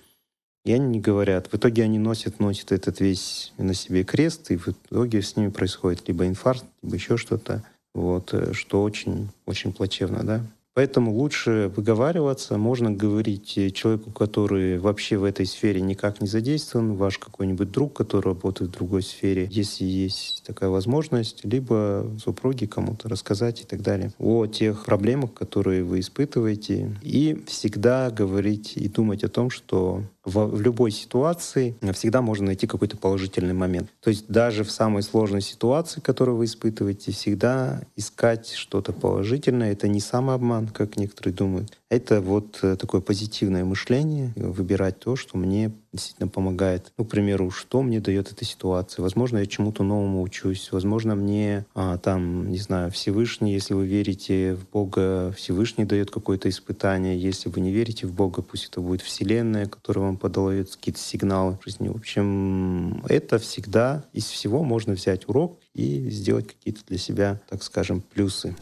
И 0.65 0.73
они 0.73 0.87
не 0.87 0.99
говорят. 0.99 1.47
В 1.51 1.55
итоге 1.55 1.83
они 1.83 1.99
носят, 1.99 2.39
носят 2.39 2.71
этот 2.71 2.99
весь 2.99 3.53
на 3.57 3.75
себе 3.75 4.03
крест, 4.03 4.49
и 4.49 4.57
в 4.57 4.67
итоге 4.67 5.21
с 5.21 5.35
ними 5.35 5.49
происходит 5.49 6.07
либо 6.07 6.25
инфаркт, 6.25 6.65
либо 6.81 6.95
еще 6.95 7.17
что-то, 7.17 7.63
вот, 7.93 8.33
э, 8.33 8.53
что 8.53 8.83
очень, 8.83 9.29
очень 9.45 9.73
плачевно, 9.73 10.23
да. 10.23 10.41
Поэтому 10.75 11.13
лучше 11.13 11.71
выговариваться. 11.73 12.57
Можно 12.57 12.91
говорить 12.91 13.73
человеку, 13.73 14.11
который 14.11 14.77
вообще 14.77 15.15
в 15.15 15.23
этой 15.23 15.45
сфере 15.45 15.79
никак 15.79 16.19
не 16.19 16.27
задействован, 16.27 16.95
ваш 16.95 17.17
какой-нибудь 17.17 17.71
друг, 17.71 17.93
который 17.93 18.25
работает 18.25 18.71
в 18.71 18.73
другой 18.73 19.01
сфере, 19.01 19.47
если 19.49 19.85
есть 19.85 20.43
такая 20.45 20.69
возможность, 20.69 21.45
либо 21.45 22.11
супруге 22.21 22.67
кому-то 22.67 23.07
рассказать 23.07 23.61
и 23.61 23.63
так 23.63 23.81
далее 23.81 24.11
о 24.19 24.47
тех 24.47 24.83
проблемах, 24.83 25.33
которые 25.33 25.83
вы 25.85 26.01
испытываете. 26.01 26.93
И 27.01 27.41
всегда 27.47 28.11
говорить 28.11 28.73
и 28.75 28.89
думать 28.89 29.23
о 29.23 29.29
том, 29.29 29.49
что 29.49 30.03
в, 30.25 30.45
в 30.45 30.61
любой 30.61 30.91
ситуации 30.91 31.75
всегда 31.93 32.21
можно 32.21 32.47
найти 32.47 32.67
какой-то 32.67 32.97
положительный 32.97 33.53
момент. 33.53 33.89
То 34.01 34.09
есть 34.09 34.27
даже 34.27 34.63
в 34.63 34.71
самой 34.71 35.03
сложной 35.03 35.41
ситуации, 35.41 36.01
которую 36.01 36.37
вы 36.37 36.45
испытываете, 36.45 37.11
всегда 37.11 37.81
искать 37.95 38.51
что-то 38.51 38.91
положительное. 38.91 39.71
Это 39.71 39.87
не 39.87 40.01
самообман, 40.01 40.64
как 40.73 40.97
некоторые 40.97 41.33
думают. 41.33 41.77
Это 41.89 42.19
вот 42.19 42.59
э, 42.63 42.75
такое 42.75 43.01
позитивное 43.01 43.63
мышление, 43.63 44.33
выбирать 44.35 44.99
то, 44.99 45.15
что 45.15 45.37
мне 45.37 45.71
действительно 45.93 46.27
помогает. 46.27 46.91
Ну, 46.97 47.05
к 47.05 47.09
примеру, 47.09 47.51
что 47.51 47.81
мне 47.81 47.99
дает 47.99 48.31
эта 48.31 48.43
ситуация? 48.43 49.01
Возможно, 49.03 49.37
я 49.37 49.45
чему-то 49.45 49.83
новому 49.83 50.21
учусь. 50.21 50.71
Возможно, 50.71 51.15
мне 51.15 51.65
а, 51.73 51.97
там, 51.97 52.51
не 52.51 52.57
знаю, 52.57 52.91
Всевышний, 52.91 53.53
если 53.53 53.73
вы 53.73 53.87
верите 53.87 54.55
в 54.55 54.69
Бога, 54.69 55.31
Всевышний 55.37 55.85
дает 55.85 56.11
какое-то 56.11 56.49
испытание. 56.49 57.17
Если 57.17 57.49
вы 57.49 57.61
не 57.61 57.71
верите 57.71 58.07
в 58.07 58.13
Бога, 58.13 58.41
пусть 58.41 58.69
это 58.69 58.81
будет 58.81 59.01
Вселенная, 59.01 59.67
которая 59.67 60.05
вам 60.05 60.17
подает 60.17 60.75
какие-то 60.75 60.99
сигналы 60.99 61.57
в 61.61 61.63
жизни. 61.63 61.87
В 61.87 61.95
общем, 61.95 63.03
это 63.07 63.39
всегда 63.39 64.03
из 64.11 64.25
всего 64.25 64.63
можно 64.63 64.93
взять 64.93 65.27
урок 65.29 65.59
и 65.73 66.09
сделать 66.09 66.47
какие-то 66.47 66.81
для 66.87 66.97
себя, 66.97 67.39
так 67.49 67.63
скажем, 67.63 68.01
плюсы. 68.01 68.55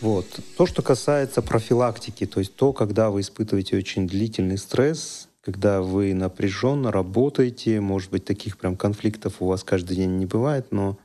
Вот. 0.00 0.26
То, 0.56 0.66
что 0.66 0.82
касается 0.82 1.42
профилактики, 1.42 2.26
то 2.26 2.40
есть 2.40 2.54
то, 2.54 2.72
когда 2.72 3.10
вы 3.10 3.20
испытываете 3.20 3.76
очень 3.76 4.06
длительный 4.06 4.58
стресс, 4.58 5.28
когда 5.42 5.80
вы 5.80 6.12
напряженно 6.12 6.90
работаете, 6.90 7.80
может 7.80 8.10
быть, 8.10 8.24
таких 8.24 8.58
прям 8.58 8.76
конфликтов 8.76 9.36
у 9.40 9.46
вас 9.46 9.64
каждый 9.64 9.96
день 9.96 10.18
не 10.18 10.26
бывает, 10.26 10.66
но 10.70 10.98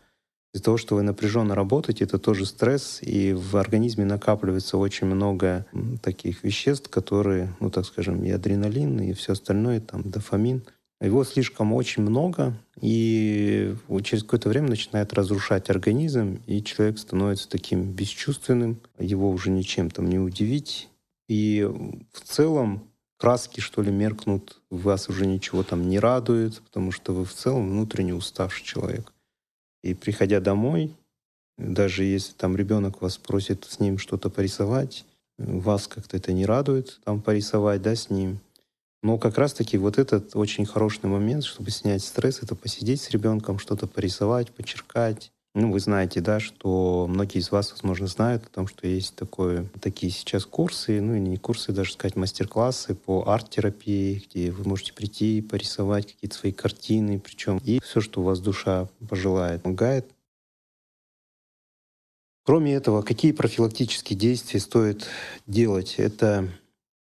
из-за 0.53 0.65
того, 0.65 0.77
что 0.77 0.95
вы 0.95 1.03
напряженно 1.03 1.55
работаете, 1.55 2.03
это 2.03 2.19
тоже 2.19 2.45
стресс, 2.45 2.99
и 3.01 3.33
в 3.33 3.55
организме 3.55 4.03
накапливается 4.03 4.77
очень 4.77 5.07
много 5.07 5.65
таких 6.01 6.43
веществ, 6.43 6.89
которые, 6.89 7.55
ну 7.61 7.69
так 7.69 7.85
скажем, 7.85 8.23
и 8.23 8.31
адреналин, 8.31 8.99
и 8.99 9.13
все 9.13 9.33
остальное, 9.33 9.79
там, 9.79 10.01
дофамин— 10.03 10.63
его 11.05 11.23
слишком 11.23 11.73
очень 11.73 12.03
много, 12.03 12.53
и 12.79 13.75
через 14.03 14.21
какое-то 14.23 14.49
время 14.49 14.69
начинает 14.69 15.13
разрушать 15.13 15.69
организм, 15.71 16.39
и 16.45 16.63
человек 16.63 16.99
становится 16.99 17.49
таким 17.49 17.91
бесчувственным, 17.91 18.79
его 18.99 19.31
уже 19.31 19.49
ничем 19.49 19.89
там 19.89 20.07
не 20.07 20.19
удивить. 20.19 20.89
И 21.27 21.67
в 22.11 22.21
целом 22.21 22.87
краски, 23.17 23.61
что 23.61 23.81
ли, 23.81 23.91
меркнут, 23.91 24.61
вас 24.69 25.09
уже 25.09 25.25
ничего 25.25 25.63
там 25.63 25.89
не 25.89 25.97
радует, 25.97 26.61
потому 26.61 26.91
что 26.91 27.13
вы 27.13 27.25
в 27.25 27.33
целом 27.33 27.71
внутренне 27.71 28.13
уставший 28.13 28.63
человек. 28.63 29.11
И 29.83 29.95
приходя 29.95 30.39
домой, 30.39 30.95
даже 31.57 32.03
если 32.03 32.33
там 32.33 32.55
ребенок 32.55 33.01
вас 33.01 33.17
просит 33.17 33.65
с 33.65 33.79
ним 33.79 33.97
что-то 33.97 34.29
порисовать, 34.29 35.05
вас 35.39 35.87
как-то 35.87 36.17
это 36.17 36.31
не 36.31 36.45
радует, 36.45 36.99
там 37.03 37.21
порисовать, 37.21 37.81
да, 37.81 37.95
с 37.95 38.11
ним– 38.11 38.39
но 39.03 39.17
как 39.17 39.37
раз-таки 39.37 39.77
вот 39.77 39.97
этот 39.97 40.35
очень 40.35 40.65
хороший 40.65 41.05
момент, 41.05 41.43
чтобы 41.43 41.71
снять 41.71 42.03
стресс, 42.03 42.39
это 42.43 42.55
посидеть 42.55 43.01
с 43.01 43.09
ребенком, 43.09 43.57
что-то 43.59 43.87
порисовать, 43.87 44.51
почеркать, 44.51 45.31
Ну, 45.53 45.69
вы 45.69 45.81
знаете, 45.81 46.21
да, 46.21 46.39
что 46.39 47.07
многие 47.09 47.39
из 47.39 47.51
вас, 47.51 47.71
возможно, 47.71 48.07
знают 48.07 48.45
о 48.45 48.49
том, 48.49 48.67
что 48.67 48.87
есть 48.87 49.15
такое, 49.15 49.67
такие 49.81 50.09
сейчас 50.09 50.45
курсы, 50.45 51.01
ну, 51.01 51.15
или 51.15 51.27
не 51.27 51.37
курсы, 51.37 51.73
даже 51.73 51.91
сказать, 51.91 52.15
мастер-классы 52.15 52.95
по 52.95 53.27
арт-терапии, 53.27 54.23
где 54.25 54.49
вы 54.51 54.63
можете 54.63 54.93
прийти, 54.93 55.41
порисовать 55.41 56.13
какие-то 56.13 56.37
свои 56.37 56.53
картины, 56.53 57.19
причем 57.19 57.57
и 57.65 57.81
все, 57.81 57.99
что 57.99 58.21
у 58.21 58.23
вас 58.23 58.39
душа 58.39 58.87
пожелает, 59.09 59.63
помогает. 59.63 60.09
Кроме 62.43 62.73
этого, 62.73 63.01
какие 63.01 63.33
профилактические 63.33 64.17
действия 64.17 64.59
стоит 64.61 65.05
делать? 65.47 65.95
Это 65.97 66.47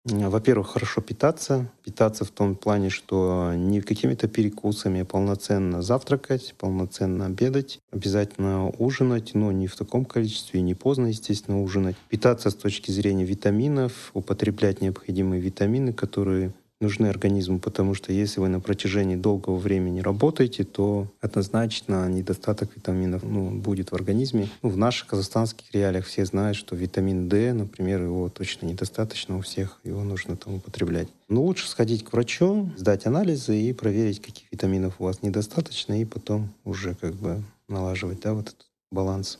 во-первых, 0.06 0.70
хорошо 0.70 1.02
питаться. 1.02 1.72
Питаться 1.84 2.26
в 2.26 2.32
том 2.32 2.56
плане, 2.56 2.90
что 2.90 3.54
не 3.56 3.82
какими-то 3.82 4.28
перекусами, 4.28 5.02
а 5.02 5.06
полноценно 5.06 5.82
завтракать, 5.82 6.56
полноценно 6.58 7.28
обедать, 7.28 7.80
обязательно 7.92 8.70
ужинать, 8.70 9.32
но 9.34 9.52
не 9.52 9.68
в 9.68 9.76
таком 9.76 10.06
количестве, 10.06 10.62
не 10.62 10.74
поздно, 10.74 11.08
естественно, 11.08 11.62
ужинать. 11.62 11.96
Питаться 12.10 12.50
с 12.50 12.56
точки 12.56 12.92
зрения 12.92 13.26
витаминов, 13.26 14.12
употреблять 14.14 14.82
необходимые 14.82 15.42
витамины, 15.42 15.94
которые 15.94 16.54
нужны 16.82 17.08
организму, 17.08 17.60
потому 17.60 17.94
что 17.94 18.12
если 18.12 18.40
вы 18.40 18.50
на 18.50 18.60
протяжении 18.60 19.16
долгого 19.16 19.58
времени 19.58 20.02
работаете, 20.02 20.64
то 20.64 21.08
однозначно 21.22 22.10
недостаток 22.10 22.76
витаминов 22.76 23.24
ну, 23.24 23.52
будет 23.52 23.92
в 23.92 23.96
организме. 23.96 24.50
Ну, 24.62 24.70
в 24.70 24.78
наших 24.78 25.08
казахстанских 25.08 25.72
реалиях 25.74 26.06
все 26.06 26.26
знают, 26.26 26.58
что 26.58 26.76
витамин 26.76 27.30
D, 27.30 27.54
например, 27.54 28.04
его 28.04 28.30
точно 28.30 28.66
недостаточно 28.66 29.38
у 29.38 29.42
всех, 29.42 29.80
его 29.84 30.04
нужно 30.04 30.36
там 30.36 30.56
употреблять. 30.56 31.08
Но 31.30 31.44
лучше 31.44 31.68
сходить 31.68 32.04
к 32.04 32.12
врачу, 32.14 32.70
сдать 32.76 33.06
анализы 33.06 33.60
и 33.60 33.72
проверить, 33.74 34.22
каких 34.22 34.52
витаминов 34.52 34.96
у 35.00 35.06
вас 35.06 35.22
недостаточно, 35.22 36.00
и 36.02 36.06
потом 36.06 36.50
уже 36.66 36.96
как 36.96 37.14
бы 37.14 37.44
налаживать 37.68 38.22
да, 38.22 38.34
вот 38.34 38.50
этот 38.50 38.68
баланс. 38.92 39.40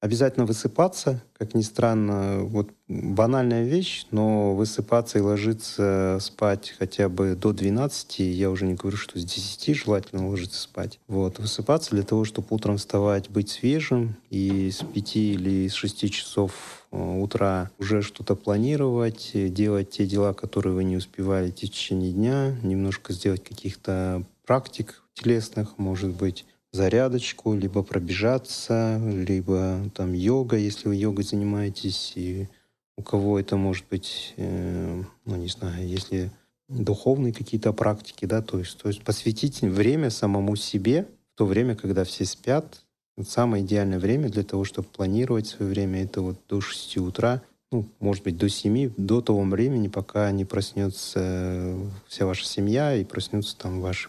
Обязательно 0.00 0.46
высыпаться, 0.46 1.20
как 1.32 1.54
ни 1.54 1.62
странно, 1.62 2.44
вот 2.44 2.70
банальная 2.86 3.64
вещь, 3.64 4.06
но 4.12 4.54
высыпаться 4.54 5.18
и 5.18 5.22
ложиться 5.22 6.18
спать 6.20 6.74
хотя 6.78 7.08
бы 7.08 7.34
до 7.34 7.52
12, 7.52 8.20
я 8.20 8.50
уже 8.50 8.66
не 8.66 8.74
говорю, 8.74 8.96
что 8.96 9.18
с 9.18 9.24
10 9.24 9.74
желательно 9.74 10.28
ложиться 10.28 10.60
спать. 10.60 11.00
Вот, 11.08 11.40
высыпаться 11.40 11.90
для 11.90 12.04
того, 12.04 12.24
чтобы 12.24 12.46
утром 12.50 12.76
вставать, 12.76 13.28
быть 13.28 13.50
свежим 13.50 14.14
и 14.30 14.70
с 14.70 14.84
5 14.84 15.16
или 15.16 15.66
с 15.66 15.74
6 15.74 16.10
часов 16.12 16.86
э, 16.92 16.96
утра 16.96 17.72
уже 17.80 18.02
что-то 18.02 18.36
планировать, 18.36 19.32
делать 19.34 19.90
те 19.90 20.06
дела, 20.06 20.32
которые 20.32 20.74
вы 20.74 20.84
не 20.84 20.96
успевали 20.96 21.50
в 21.50 21.56
течение 21.56 22.12
дня, 22.12 22.56
немножко 22.62 23.12
сделать 23.12 23.42
каких-то 23.42 24.22
практик 24.46 25.02
телесных, 25.14 25.76
может 25.76 26.10
быть, 26.10 26.46
зарядочку, 26.72 27.54
либо 27.54 27.82
пробежаться, 27.82 29.00
либо 29.02 29.80
там 29.94 30.12
йога, 30.12 30.56
если 30.56 30.88
вы 30.88 30.96
йогой 30.96 31.24
занимаетесь, 31.24 32.12
и 32.14 32.48
у 32.96 33.02
кого 33.02 33.38
это 33.38 33.56
может 33.56 33.86
быть, 33.88 34.34
э, 34.36 35.02
ну 35.24 35.36
не 35.36 35.48
знаю, 35.48 35.86
если 35.86 36.30
духовные 36.68 37.32
какие-то 37.32 37.72
практики, 37.72 38.26
да, 38.26 38.42
то 38.42 38.58
есть, 38.58 38.78
то 38.78 38.88
есть 38.88 39.02
посвятить 39.02 39.62
время 39.62 40.10
самому 40.10 40.56
себе 40.56 41.06
в 41.34 41.38
то 41.38 41.46
время, 41.46 41.74
когда 41.74 42.04
все 42.04 42.24
спят. 42.24 42.82
Самое 43.26 43.64
идеальное 43.64 43.98
время 43.98 44.28
для 44.28 44.44
того, 44.44 44.64
чтобы 44.64 44.86
планировать 44.88 45.48
свое 45.48 45.70
время, 45.70 46.04
это 46.04 46.20
вот 46.20 46.38
до 46.48 46.60
6 46.60 46.98
утра, 46.98 47.42
ну, 47.72 47.84
может 47.98 48.22
быть, 48.22 48.36
до 48.36 48.48
7, 48.48 48.92
до 48.96 49.20
того 49.20 49.42
времени, 49.42 49.88
пока 49.88 50.30
не 50.30 50.44
проснется 50.44 51.76
вся 52.06 52.26
ваша 52.26 52.44
семья 52.44 52.94
и 52.94 53.04
проснутся 53.04 53.56
там 53.56 53.80
ваши 53.80 54.08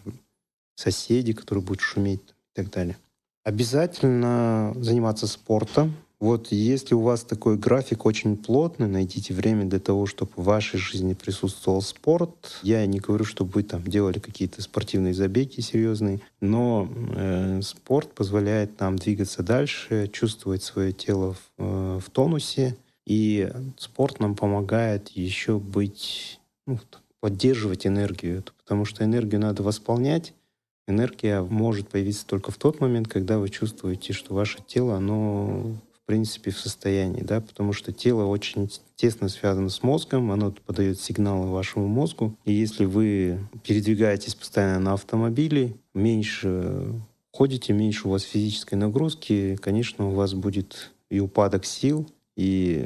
соседи, 0.75 1.33
которые 1.33 1.63
будут 1.63 1.81
шуметь 1.81 2.21
так 2.63 2.71
далее. 2.71 2.97
Обязательно 3.43 4.73
заниматься 4.77 5.27
спортом. 5.27 5.95
Вот 6.19 6.51
если 6.51 6.95
у 6.95 6.99
вас 6.99 7.23
такой 7.23 7.57
график 7.57 8.05
очень 8.05 8.35
плотный, 8.35 8.87
найдите 8.87 9.33
время 9.33 9.65
для 9.65 9.79
того, 9.79 10.05
чтобы 10.05 10.31
в 10.35 10.43
вашей 10.43 10.77
жизни 10.77 11.13
присутствовал 11.13 11.81
спорт. 11.81 12.59
Я 12.61 12.85
не 12.85 12.99
говорю, 12.99 13.23
чтобы 13.23 13.51
вы 13.51 13.63
там 13.63 13.83
делали 13.83 14.19
какие-то 14.19 14.61
спортивные 14.61 15.13
забеги 15.13 15.61
серьезные, 15.61 16.19
но 16.41 16.89
э, 17.15 17.61
спорт 17.63 18.13
позволяет 18.13 18.77
нам 18.81 18.97
двигаться 18.97 19.43
дальше, 19.43 20.09
чувствовать 20.11 20.61
свое 20.61 20.91
тело 20.91 21.35
в, 21.35 21.39
э, 21.57 21.99
в 22.05 22.09
тонусе. 22.09 22.75
И 23.05 23.49
спорт 23.77 24.19
нам 24.19 24.35
помогает 24.35 25.09
еще 25.09 25.57
быть, 25.57 26.41
ну, 26.67 26.79
поддерживать 27.21 27.87
энергию, 27.87 28.43
потому 28.63 28.83
что 28.83 29.03
энергию 29.05 29.39
надо 29.41 29.63
восполнять, 29.63 30.33
Энергия 30.89 31.41
может 31.41 31.89
появиться 31.89 32.25
только 32.25 32.51
в 32.51 32.57
тот 32.57 32.79
момент, 32.79 33.07
когда 33.07 33.37
вы 33.37 33.49
чувствуете, 33.49 34.13
что 34.13 34.33
ваше 34.33 34.59
тело, 34.65 34.95
оно 34.95 35.75
в 35.93 36.05
принципе 36.07 36.49
в 36.49 36.57
состоянии, 36.57 37.21
да, 37.21 37.39
потому 37.41 37.71
что 37.71 37.93
тело 37.93 38.25
очень 38.25 38.69
тесно 38.95 39.29
связано 39.29 39.69
с 39.69 39.83
мозгом, 39.83 40.31
оно 40.31 40.51
подает 40.65 40.99
сигналы 40.99 41.47
вашему 41.47 41.87
мозгу, 41.87 42.35
и 42.45 42.51
если 42.51 42.85
вы 42.85 43.37
передвигаетесь 43.63 44.33
постоянно 44.33 44.79
на 44.79 44.93
автомобиле, 44.93 45.75
меньше 45.93 46.91
ходите, 47.31 47.73
меньше 47.73 48.07
у 48.07 48.11
вас 48.11 48.23
физической 48.23 48.75
нагрузки, 48.75 49.55
конечно, 49.61 50.09
у 50.09 50.11
вас 50.11 50.33
будет 50.33 50.91
и 51.11 51.19
упадок 51.19 51.65
сил, 51.65 52.09
и, 52.35 52.85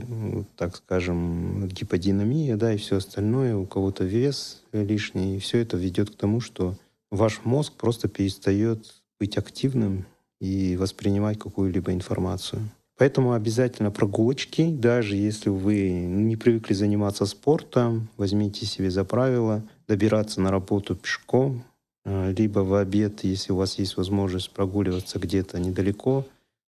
так 0.58 0.76
скажем, 0.76 1.68
гиподинамия, 1.68 2.58
да, 2.58 2.74
и 2.74 2.78
все 2.78 2.98
остальное, 2.98 3.56
у 3.56 3.66
кого-то 3.66 4.04
вес 4.04 4.64
лишний, 4.72 5.38
и 5.38 5.40
все 5.40 5.60
это 5.60 5.78
ведет 5.78 6.10
к 6.10 6.16
тому, 6.16 6.42
что 6.42 6.76
ваш 7.14 7.42
мозг 7.44 7.74
просто 7.74 8.08
перестает 8.08 9.04
быть 9.20 9.38
активным 9.38 10.06
и 10.42 10.76
воспринимать 10.76 11.40
какую-либо 11.40 11.94
информацию. 11.94 12.62
Поэтому 12.98 13.34
обязательно 13.34 13.92
прогулочки, 13.92 14.70
даже 14.72 15.16
если 15.16 15.50
вы 15.50 15.92
не 15.92 16.36
привыкли 16.36 16.74
заниматься 16.74 17.26
спортом, 17.26 18.10
возьмите 18.18 18.66
себе 18.66 18.90
за 18.92 19.04
правило 19.04 19.64
добираться 19.88 20.42
на 20.42 20.52
работу 20.52 20.96
пешком, 20.96 21.64
э, 22.06 22.34
либо 22.38 22.60
в 22.60 22.74
обед, 22.74 23.24
если 23.24 23.52
у 23.52 23.58
вас 23.58 23.80
есть 23.80 23.98
возможность 23.98 24.52
прогуливаться 24.52 25.20
где-то 25.20 25.60
недалеко, 25.60 26.26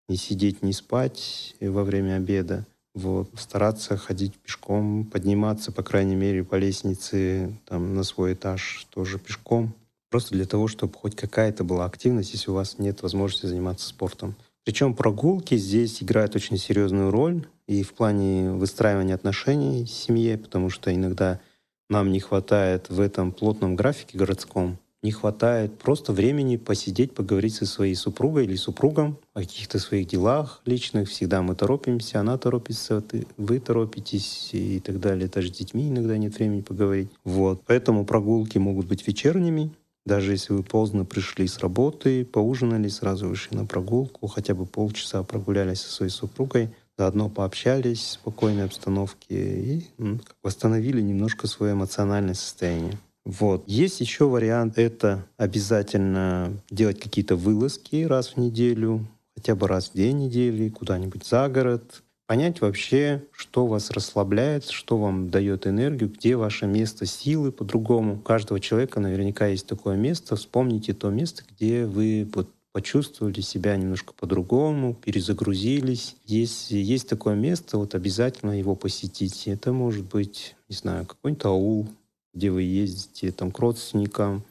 не 0.08 0.17
сидеть, 0.17 0.62
не 0.62 0.73
спать 0.73 1.55
во 1.60 1.84
время 1.84 2.15
обеда. 2.15 2.65
Вот. 2.93 3.29
Стараться 3.38 3.97
ходить 3.97 4.36
пешком, 4.36 5.05
подниматься, 5.05 5.71
по 5.71 5.84
крайней 5.84 6.15
мере, 6.15 6.43
по 6.43 6.55
лестнице 6.55 7.60
там, 7.65 7.95
на 7.95 8.03
свой 8.03 8.34
этаж 8.34 8.88
тоже 8.91 9.19
пешком. 9.19 9.73
Просто 10.15 10.34
для 10.34 10.45
того, 10.45 10.69
чтобы 10.69 10.93
хоть 10.93 11.13
какая-то 11.13 11.65
была 11.65 11.84
активность, 11.84 12.32
если 12.32 12.49
у 12.49 12.54
вас 12.54 12.80
нет 12.80 13.01
возможности 13.01 13.47
заниматься 13.47 13.86
спортом. 13.86 14.34
Причем 14.63 14.93
прогулки 14.93 15.58
здесь 15.58 16.01
играют 16.01 16.38
очень 16.38 16.58
серьезную 16.58 17.12
роль 17.12 17.45
и 17.67 17.84
в 17.84 17.93
плане 17.93 18.49
выстраивания 18.51 19.13
отношений 19.13 19.84
в 19.84 19.89
семье, 19.89 20.38
потому 20.38 20.69
что 20.69 20.95
иногда 20.95 21.41
нам 21.89 22.13
не 22.13 22.21
хватает 22.21 22.88
в 22.88 23.01
этом 23.01 23.34
плотном 23.34 23.75
графике 23.75 24.17
городском, 24.17 24.78
не 25.04 25.12
хватает 25.12 25.78
просто 25.80 26.13
времени 26.13 26.56
посидеть, 26.56 27.13
поговорить 27.13 27.56
со 27.56 27.65
своей 27.65 27.95
супругой 27.95 28.45
или 28.45 28.56
супругом 28.56 29.17
о 29.34 29.41
каких-то 29.41 29.80
своих 29.80 30.08
делах 30.08 30.62
личных. 30.63 31.10
Всегда 31.10 31.41
мы 31.41 31.56
торопимся, 31.56 32.21
она 32.21 32.38
торопится, 32.38 33.04
вы 33.36 33.60
торопитесь 33.60 34.51
и 34.54 34.80
так 34.80 35.01
далее. 35.01 35.28
Даже 35.28 35.49
с 35.49 35.58
детьми 35.58 35.89
иногда 35.89 36.17
нет 36.17 36.38
времени 36.38 36.62
поговорить. 36.62 37.10
Вот. 37.25 37.63
Поэтому 37.67 38.06
прогулки 38.06 38.58
могут 38.58 38.88
быть 38.88 39.06
вечерними, 39.06 39.71
даже 40.06 40.34
если 40.34 40.54
вы 40.54 40.63
поздно 40.63 41.04
пришли 41.04 41.48
с 41.48 41.60
работы, 41.60 42.26
поужинали, 42.26 42.88
сразу 42.88 43.28
вышли 43.28 43.56
на 43.56 43.65
прогулку, 43.65 44.28
хотя 44.28 44.54
бы 44.54 44.65
полчаса 44.65 45.24
прогулялись 45.24 45.82
со 45.82 45.91
своей 45.91 46.12
супругой, 46.12 46.70
заодно 46.98 47.30
пообщались 47.30 48.00
в 48.00 48.12
спокойной 48.12 48.65
обстановке 48.65 49.36
и 49.36 49.88
ну, 49.98 50.20
восстановили 50.44 51.02
немножко 51.02 51.48
свое 51.48 51.74
эмоциональное 51.74 52.36
состояние. 52.36 52.98
Вот. 53.26 53.63
Есть 53.68 54.02
еще 54.02 54.26
вариант, 54.26 54.78
это 54.78 55.26
обязательно 55.38 56.54
делать 56.70 57.00
какие-то 57.00 57.36
вылазки 57.36 58.04
раз 58.04 58.30
в 58.30 58.38
неделю, 58.38 59.08
хотя 59.36 59.56
бы 59.56 59.68
раз 59.68 59.89
в 59.89 59.94
день 59.94 60.20
недели, 60.20 60.70
куда-нибудь 60.70 61.26
за 61.26 61.50
город, 61.50 62.04
понять 62.28 62.62
вообще, 62.62 63.24
что 63.32 63.68
вас 63.68 63.92
расслабляет, 63.92 64.66
что 64.70 64.98
вам 64.98 65.30
дает 65.30 65.68
энергию, 65.68 66.10
где 66.10 66.36
ваше 66.36 66.66
место 66.66 67.06
силы 67.06 67.52
по-другому. 67.52 68.16
У 68.16 68.20
каждого 68.20 68.60
человека 68.60 69.00
наверняка 69.00 69.48
есть 69.48 69.68
такое 69.68 69.96
место. 69.96 70.36
Вспомните 70.36 70.94
то 70.94 71.10
место, 71.10 71.44
где 71.50 71.86
вы 71.86 72.28
почувствовали 72.72 73.40
себя 73.40 73.78
немножко 73.78 74.14
по-другому, 74.14 74.96
перезагрузились. 74.96 76.18
Если 76.26 76.78
есть 76.78 77.08
такое 77.08 77.36
место, 77.36 77.78
вот 77.78 77.96
обязательно 77.96 78.52
его 78.52 78.76
посетите. 78.76 79.52
Это 79.52 79.72
может 79.72 80.06
быть, 80.06 80.56
не 80.68 80.76
знаю, 80.76 81.06
какой-нибудь 81.06 81.46
аул, 81.46 81.88
где 82.34 82.52
вы 82.52 82.64
ездите 82.64 83.32
там 83.32 83.52
к 83.52 83.60
родственникам, 83.60 84.44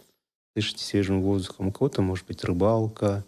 дышите 0.57 0.85
свежим 0.85 1.21
воздухом. 1.21 1.69
У 1.69 1.73
кого-то 1.73 2.01
может 2.01 2.27
быть 2.27 2.45
рыбалка, 2.45 3.25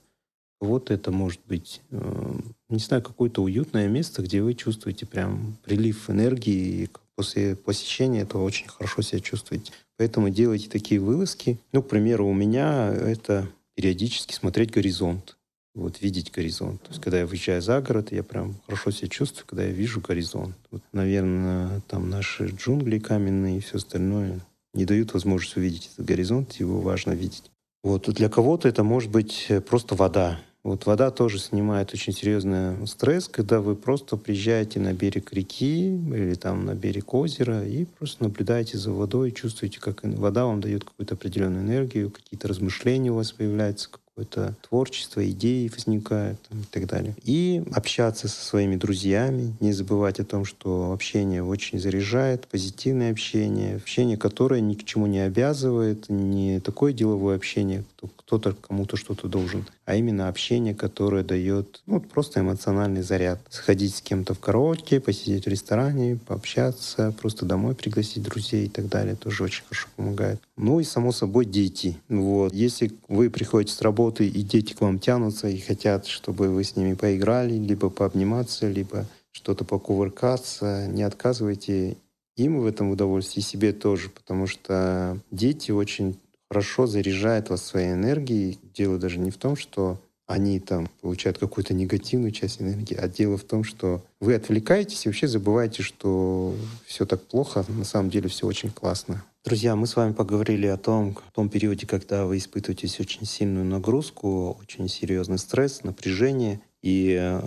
вот 0.60 0.90
это 0.90 1.10
может 1.10 1.40
быть, 1.46 1.82
э, 1.90 2.38
не 2.68 2.78
знаю, 2.78 3.02
какое-то 3.02 3.42
уютное 3.42 3.88
место, 3.88 4.22
где 4.22 4.42
вы 4.42 4.54
чувствуете 4.54 5.06
прям 5.06 5.56
прилив 5.64 6.08
энергии, 6.08 6.84
и 6.84 6.90
после 7.14 7.56
посещения 7.56 8.20
этого 8.22 8.42
очень 8.42 8.68
хорошо 8.68 9.02
себя 9.02 9.20
чувствуете. 9.20 9.72
Поэтому 9.96 10.30
делайте 10.30 10.68
такие 10.68 11.00
вылазки. 11.00 11.58
Ну, 11.72 11.82
к 11.82 11.88
примеру, 11.88 12.26
у 12.26 12.34
меня 12.34 12.92
это 12.92 13.48
периодически 13.74 14.34
смотреть 14.34 14.70
горизонт. 14.70 15.36
вот 15.74 16.00
видеть 16.00 16.32
горизонт. 16.32 16.82
То 16.82 16.88
есть, 16.90 17.02
когда 17.02 17.18
я 17.18 17.26
выезжаю 17.26 17.60
за 17.60 17.82
город, 17.82 18.10
я 18.10 18.22
прям 18.22 18.54
хорошо 18.64 18.90
себя 18.90 19.08
чувствую, 19.08 19.46
когда 19.46 19.64
я 19.64 19.72
вижу 19.72 20.00
горизонт. 20.00 20.56
Вот, 20.70 20.82
наверное, 20.92 21.82
там 21.86 22.08
наши 22.08 22.46
джунгли 22.46 22.98
каменные 22.98 23.58
и 23.58 23.60
все 23.60 23.76
остальное 23.76 24.40
не 24.72 24.86
дают 24.86 25.12
возможность 25.12 25.56
увидеть 25.56 25.90
этот 25.92 26.06
горизонт, 26.06 26.54
его 26.54 26.80
важно 26.80 27.12
видеть. 27.12 27.50
Вот 27.86 28.08
для 28.12 28.28
кого-то 28.28 28.66
это 28.66 28.82
может 28.82 29.12
быть 29.12 29.46
просто 29.68 29.94
вода. 29.94 30.40
Вот 30.64 30.86
вода 30.86 31.12
тоже 31.12 31.38
снимает 31.38 31.94
очень 31.94 32.12
серьезный 32.12 32.84
стресс, 32.88 33.28
когда 33.28 33.60
вы 33.60 33.76
просто 33.76 34.16
приезжаете 34.16 34.80
на 34.80 34.92
берег 34.92 35.32
реки 35.32 35.94
или 35.94 36.34
там 36.34 36.64
на 36.64 36.74
берег 36.74 37.14
озера 37.14 37.64
и 37.64 37.84
просто 37.84 38.24
наблюдаете 38.24 38.76
за 38.76 38.90
водой, 38.90 39.30
чувствуете, 39.30 39.78
как 39.78 40.02
вода 40.02 40.46
вам 40.46 40.60
дает 40.60 40.82
какую-то 40.82 41.14
определенную 41.14 41.62
энергию, 41.62 42.10
какие-то 42.10 42.48
размышления 42.48 43.12
у 43.12 43.14
вас 43.14 43.30
появляются, 43.30 43.88
какое-то 44.16 44.54
творчество, 44.66 45.28
идеи 45.28 45.68
возникают 45.68 46.38
и 46.50 46.64
так 46.70 46.86
далее. 46.86 47.14
И 47.22 47.62
общаться 47.74 48.28
со 48.28 48.42
своими 48.42 48.76
друзьями, 48.76 49.54
не 49.60 49.72
забывать 49.72 50.20
о 50.20 50.24
том, 50.24 50.46
что 50.46 50.92
общение 50.92 51.44
очень 51.44 51.78
заряжает, 51.78 52.46
позитивное 52.46 53.10
общение, 53.12 53.76
общение, 53.76 54.16
которое 54.16 54.62
ни 54.62 54.72
к 54.72 54.84
чему 54.84 55.06
не 55.06 55.20
обязывает, 55.20 56.08
не 56.08 56.60
такое 56.60 56.94
деловое 56.94 57.36
общение, 57.36 57.84
кто-то 58.16 58.54
кому-то 58.54 58.96
что-то 58.96 59.28
должен, 59.28 59.66
а 59.84 59.94
именно 59.96 60.28
общение, 60.28 60.74
которое 60.74 61.22
дает 61.22 61.82
ну, 61.86 62.00
просто 62.00 62.40
эмоциональный 62.40 63.02
заряд. 63.02 63.38
Сходить 63.50 63.96
с 63.96 64.00
кем-то 64.00 64.34
в 64.34 64.40
караоке, 64.40 64.98
посидеть 65.00 65.44
в 65.44 65.48
ресторане, 65.48 66.18
пообщаться, 66.26 67.14
просто 67.20 67.44
домой 67.44 67.74
пригласить 67.74 68.22
друзей 68.22 68.66
и 68.66 68.68
так 68.68 68.88
далее, 68.88 69.14
тоже 69.14 69.44
очень 69.44 69.62
хорошо 69.64 69.88
помогает. 69.96 70.40
Ну 70.56 70.80
и, 70.80 70.84
само 70.84 71.12
собой, 71.12 71.44
дети. 71.44 71.98
Вот. 72.08 72.52
Если 72.54 72.92
вы 73.08 73.30
приходите 73.30 73.74
с 73.74 73.82
работы, 73.82 74.05
и 74.10 74.42
дети 74.42 74.72
к 74.72 74.80
вам 74.80 74.98
тянутся 74.98 75.48
и 75.48 75.58
хотят, 75.58 76.06
чтобы 76.06 76.48
вы 76.48 76.64
с 76.64 76.76
ними 76.76 76.94
поиграли, 76.94 77.54
либо 77.54 77.90
пообниматься, 77.90 78.68
либо 78.68 79.06
что-то 79.32 79.64
покувыркаться, 79.64 80.86
не 80.88 81.02
отказывайте 81.02 81.96
им 82.36 82.60
в 82.60 82.66
этом 82.66 82.90
удовольствии, 82.90 83.40
и 83.40 83.44
себе 83.44 83.72
тоже, 83.72 84.10
потому 84.10 84.46
что 84.46 85.18
дети 85.30 85.70
очень 85.70 86.18
хорошо 86.50 86.86
заряжают 86.86 87.50
вас 87.50 87.62
своей 87.64 87.92
энергией. 87.92 88.58
Дело 88.74 88.98
даже 88.98 89.18
не 89.18 89.30
в 89.30 89.36
том, 89.36 89.56
что 89.56 89.98
они 90.26 90.58
там 90.58 90.88
получают 91.00 91.38
какую-то 91.38 91.72
негативную 91.72 92.32
часть 92.32 92.60
энергии, 92.60 92.96
а 92.96 93.08
дело 93.08 93.38
в 93.38 93.44
том, 93.44 93.62
что 93.62 94.02
вы 94.20 94.34
отвлекаетесь 94.34 95.06
и 95.06 95.08
вообще 95.08 95.28
забываете, 95.28 95.82
что 95.82 96.54
все 96.84 97.06
так 97.06 97.22
плохо, 97.22 97.64
на 97.68 97.84
самом 97.84 98.10
деле 98.10 98.28
все 98.28 98.46
очень 98.46 98.70
классно. 98.70 99.24
Друзья, 99.44 99.76
мы 99.76 99.86
с 99.86 99.94
вами 99.94 100.12
поговорили 100.12 100.66
о 100.66 100.76
том, 100.76 101.14
в 101.14 101.32
том 101.32 101.48
периоде, 101.48 101.86
когда 101.86 102.26
вы 102.26 102.38
испытываете 102.38 102.88
очень 103.00 103.24
сильную 103.24 103.64
нагрузку, 103.64 104.58
очень 104.60 104.88
серьезный 104.88 105.38
стресс, 105.38 105.84
напряжение. 105.84 106.60
И 106.82 107.16
э, 107.16 107.40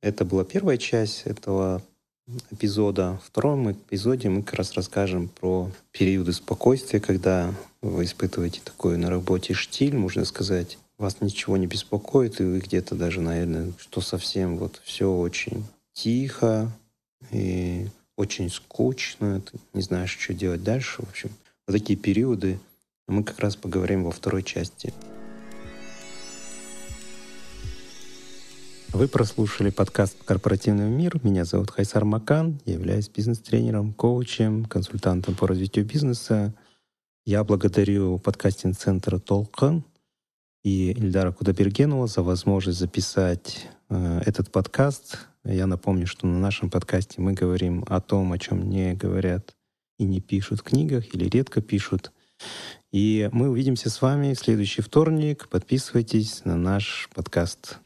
это 0.00 0.24
была 0.24 0.44
первая 0.44 0.76
часть 0.76 1.22
этого 1.24 1.82
эпизода. 2.52 3.20
В 3.24 3.28
втором 3.28 3.72
эпизоде 3.72 4.28
мы 4.28 4.44
как 4.44 4.54
раз 4.54 4.74
расскажем 4.74 5.28
про 5.28 5.72
периоды 5.90 6.32
спокойствия, 6.32 7.00
когда 7.00 7.52
вы 7.82 8.04
испытываете 8.04 8.60
такой 8.64 8.96
на 8.96 9.10
работе 9.10 9.54
штиль, 9.54 9.96
можно 9.96 10.24
сказать, 10.24 10.78
вас 10.98 11.20
ничего 11.20 11.56
не 11.56 11.66
беспокоит, 11.66 12.40
и 12.40 12.44
вы 12.44 12.60
где-то 12.60 12.94
даже, 12.94 13.20
наверное, 13.20 13.72
что 13.78 14.00
совсем 14.00 14.58
вот 14.58 14.80
все 14.84 15.10
очень 15.10 15.64
тихо 15.92 16.70
и 17.30 17.88
очень 18.16 18.50
скучно, 18.50 19.40
ты 19.40 19.58
не 19.72 19.82
знаешь, 19.82 20.16
что 20.18 20.34
делать 20.34 20.62
дальше. 20.62 21.02
В 21.02 21.08
общем, 21.08 21.30
вот 21.66 21.72
такие 21.72 21.98
периоды 21.98 22.60
мы 23.08 23.24
как 23.24 23.40
раз 23.40 23.56
поговорим 23.56 24.04
во 24.04 24.10
второй 24.10 24.42
части. 24.42 24.92
Вы 28.92 29.08
прослушали 29.08 29.70
подкаст 29.70 30.16
«Корпоративный 30.24 30.88
мир». 30.88 31.18
Меня 31.24 31.44
зовут 31.44 31.72
Хайсар 31.72 32.04
Макан. 32.04 32.60
Я 32.64 32.74
являюсь 32.74 33.08
бизнес-тренером, 33.08 33.92
коучем, 33.92 34.66
консультантом 34.66 35.34
по 35.34 35.48
развитию 35.48 35.84
бизнеса. 35.84 36.54
Я 37.26 37.42
благодарю 37.42 38.18
подкастинг-центр 38.18 39.18
«Толкан» 39.18 39.82
и 40.64 40.92
Ильдара 40.92 41.30
Кудабергенова 41.30 42.06
за 42.06 42.22
возможность 42.22 42.78
записать 42.78 43.68
э, 43.90 44.22
этот 44.24 44.50
подкаст. 44.50 45.28
Я 45.44 45.66
напомню, 45.66 46.06
что 46.06 46.26
на 46.26 46.38
нашем 46.38 46.70
подкасте 46.70 47.20
мы 47.20 47.34
говорим 47.34 47.84
о 47.86 48.00
том, 48.00 48.32
о 48.32 48.38
чем 48.38 48.70
не 48.70 48.94
говорят 48.94 49.54
и 49.98 50.04
не 50.04 50.20
пишут 50.20 50.60
в 50.60 50.62
книгах 50.62 51.14
или 51.14 51.28
редко 51.28 51.60
пишут. 51.60 52.12
И 52.92 53.28
мы 53.32 53.50
увидимся 53.50 53.90
с 53.90 54.00
вами 54.00 54.32
в 54.32 54.38
следующий 54.38 54.80
вторник. 54.80 55.48
Подписывайтесь 55.50 56.44
на 56.46 56.56
наш 56.56 57.10
подкаст. 57.14 57.78